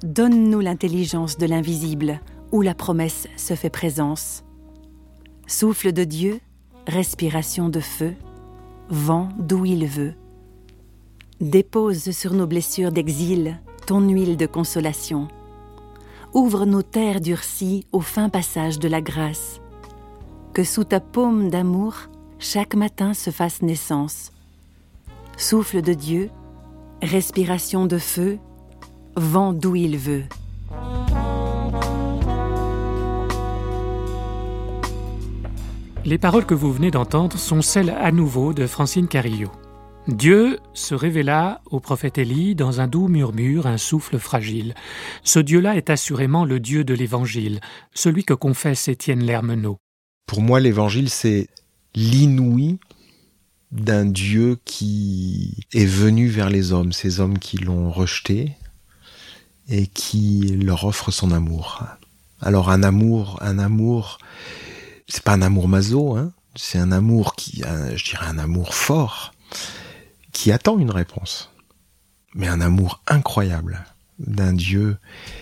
Donne-nous 0.03 0.59
l'intelligence 0.59 1.39
de 1.39 1.47
l'invisible 1.47 2.21
où 2.51 2.61
la 2.61 2.75
promesse 2.75 3.29
se 3.37 3.55
fait 3.55 3.71
présence. 3.71 4.43
Souffle 5.47 5.93
de 5.93 6.03
Dieu, 6.03 6.41
respiration 6.89 7.69
de 7.69 7.79
feu, 7.79 8.15
vent 8.89 9.29
d'où 9.39 9.65
il 9.65 9.87
veut. 9.87 10.15
Dépose 11.41 12.11
sur 12.11 12.35
nos 12.35 12.49
blessures 12.49 12.91
d'exil 12.91 13.61
ton 13.87 14.01
huile 14.01 14.37
de 14.37 14.47
consolation. 14.47 15.29
Ouvre 16.35 16.67
nos 16.67 16.83
terres 16.83 17.21
durcies 17.21 17.87
au 17.93 18.01
fin 18.01 18.29
passage 18.29 18.79
de 18.79 18.89
la 18.89 19.01
grâce. 19.01 19.61
Que 20.53 20.65
sous 20.65 20.85
ta 20.85 20.99
paume 20.99 21.49
d'amour, 21.49 21.95
chaque 22.39 22.75
matin 22.75 23.15
se 23.15 23.31
fasse 23.31 23.63
naissance. 23.63 24.33
Souffle 25.37 25.81
de 25.81 25.95
Dieu, 25.95 26.31
respiration 27.03 27.87
de 27.87 27.99
feu, 27.99 28.39
vent 29.17 29.53
d'où 29.53 29.77
il 29.77 29.97
veut. 29.97 30.25
Les 36.05 36.19
paroles 36.19 36.47
que 36.47 36.55
vous 36.55 36.73
venez 36.73 36.91
d'entendre 36.91 37.39
sont 37.39 37.63
celles 37.63 37.91
à 37.91 38.11
nouveau 38.11 38.53
de 38.53 38.67
Francine 38.67 39.07
Carillo. 39.07 39.51
Dieu 40.09 40.59
se 40.75 40.97
révéla 40.97 41.61
au 41.71 41.79
prophète 41.79 42.19
Élie 42.19 42.57
dans 42.57 42.81
un 42.81 42.89
doux 42.89 43.07
murmure, 43.07 43.69
un 43.69 43.79
souffle 43.79 44.19
fragile. 44.19 44.75
Ce 45.23 45.39
Dieu-là 45.39 45.77
est 45.77 45.91
assurément 45.91 46.45
le 46.45 46.59
Dieu 46.59 46.83
de 46.83 46.93
l'Évangile, 46.93 47.61
celui 47.95 48.25
que 48.25 48.35
confesse 48.35 48.89
Étienne 48.89 49.25
Lermenot. 49.25 49.79
Pour 50.27 50.43
moi, 50.43 50.59
l'Évangile, 50.59 51.09
c'est 51.09 51.47
l'inouï 51.95 52.79
d'un 53.71 54.05
Dieu 54.05 54.59
qui 54.65 55.67
est 55.73 55.87
venu 55.87 56.27
vers 56.27 56.51
les 56.51 56.73
hommes, 56.73 56.93
ces 56.93 57.21
hommes 57.21 57.39
qui 57.39 57.59
l'ont 57.59 57.91
rejeté 57.91 58.57
et 59.73 59.87
qui 59.87 60.59
leur 60.63 60.85
offre 60.85 61.11
son 61.11 61.33
amour. 61.33 61.83
Alors 62.43 62.71
un 62.71 62.83
amour, 62.83 63.39
un 63.41 63.59
amour, 63.59 64.19
c'est 65.09 65.23
pas 65.25 65.33
un 65.33 65.41
amour 65.41 65.67
maso, 65.67 66.15
hein, 66.15 66.33
c'est 66.55 66.79
un 66.79 66.93
amour 66.93 67.35
qui, 67.37 67.63
je 67.97 68.05
dirais 68.05 68.27
un 68.27 68.39
amour 68.39 68.75
fort, 68.75 69.33
qui 70.33 70.53
attend 70.53 70.79
une 70.79 70.91
réponse. 70.91 71.51
Mais 72.35 72.49
un 72.49 72.61
amour 72.61 73.01
incroyable 73.07 73.85
d'un 74.19 74.53
Dieu 74.53 74.99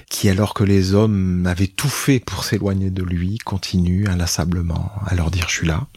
qui, 0.08 0.28
alors 0.28 0.54
que 0.54 0.62
les 0.62 0.94
hommes 0.94 1.44
avaient 1.46 1.66
tout 1.66 1.88
fait 1.88 2.20
pour 2.20 2.44
s'éloigner 2.44 2.90
de 2.90 3.02
lui, 3.02 3.38
continue 3.38 4.06
inlassablement 4.06 4.92
à 5.06 5.16
leur 5.16 5.32
dire 5.32 5.48
je 5.48 5.54
suis 5.54 5.66
là. 5.66 5.88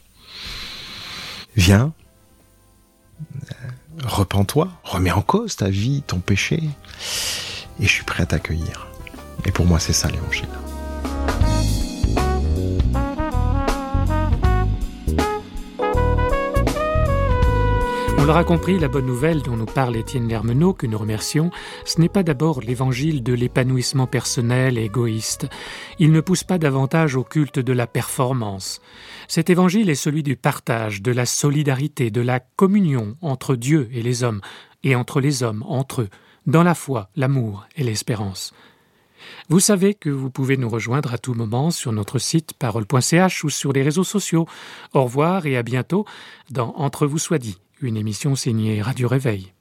Viens, 1.56 1.94
repens-toi, 4.04 4.72
remets 4.84 5.12
en 5.12 5.22
cause 5.22 5.56
ta 5.56 5.70
vie, 5.70 6.02
ton 6.08 6.20
péché, 6.20 6.64
et 7.80 7.86
je 7.86 7.92
suis 7.92 8.04
prêt 8.04 8.24
à 8.24 8.26
t'accueillir. 8.26 8.88
Et 9.46 9.52
pour 9.52 9.66
moi, 9.66 9.80
c'est 9.80 9.94
ça 9.94 10.10
l'évangile. 10.10 10.48
On 18.24 18.26
l'aura 18.26 18.46
compris, 18.46 18.80
la 18.80 18.88
bonne 18.88 19.06
nouvelle 19.06 19.42
dont 19.42 19.58
nous 19.58 19.66
parle 19.66 19.98
Étienne 19.98 20.30
Lermenot, 20.30 20.72
que 20.72 20.88
nous 20.88 20.98
remercions, 20.98 21.52
ce 21.84 22.00
n'est 22.00 22.08
pas 22.08 22.24
d'abord 22.24 22.62
l'évangile 22.62 23.22
de 23.22 23.34
l'épanouissement 23.34 24.08
personnel 24.08 24.78
et 24.78 24.86
égoïste. 24.86 25.50
Il 26.00 26.14
ne 26.14 26.22
pousse 26.22 26.46
pas 26.46 26.58
davantage 26.58 27.18
au 27.18 27.26
culte 27.26 27.60
de 27.60 27.74
la 27.74 27.86
performance. 27.86 28.80
Cet 29.28 29.50
évangile 29.50 29.90
est 29.90 29.96
celui 29.96 30.24
du 30.24 30.38
partage, 30.38 31.02
de 31.02 31.12
la 31.12 31.26
solidarité, 31.26 32.12
de 32.12 32.22
la 32.22 32.40
communion 32.40 33.18
entre 33.22 33.58
Dieu 33.58 33.90
et 33.92 34.02
les 34.02 34.24
hommes, 34.24 34.40
et 34.86 34.96
entre 34.96 35.20
les 35.20 35.44
hommes 35.44 35.66
entre 35.68 36.04
eux, 36.04 36.10
dans 36.46 36.64
la 36.64 36.76
foi, 36.76 37.10
l'amour 37.16 37.66
et 37.76 37.84
l'espérance. 37.84 38.54
Vous 39.50 39.60
savez 39.60 39.94
que 39.94 40.10
vous 40.10 40.30
pouvez 40.30 40.58
nous 40.58 40.70
rejoindre 40.70 41.14
à 41.14 41.18
tout 41.18 41.34
moment 41.34 41.72
sur 41.72 41.92
notre 41.92 42.20
site 42.20 42.54
parole.ch 42.54 43.44
ou 43.44 43.50
sur 43.50 43.74
les 43.74 43.84
réseaux 43.84 44.04
sociaux. 44.04 44.48
Au 44.94 45.04
revoir 45.04 45.46
et 45.46 45.58
à 45.58 45.64
bientôt 45.64 46.06
dans 46.50 46.74
Entre 46.76 47.08
vous 47.08 47.20
soit 47.20 47.40
dit 47.40 47.58
une 47.82 47.98
émission 47.98 48.36
signée 48.36 48.82
Radio 48.82 49.08
Réveil. 49.08 49.53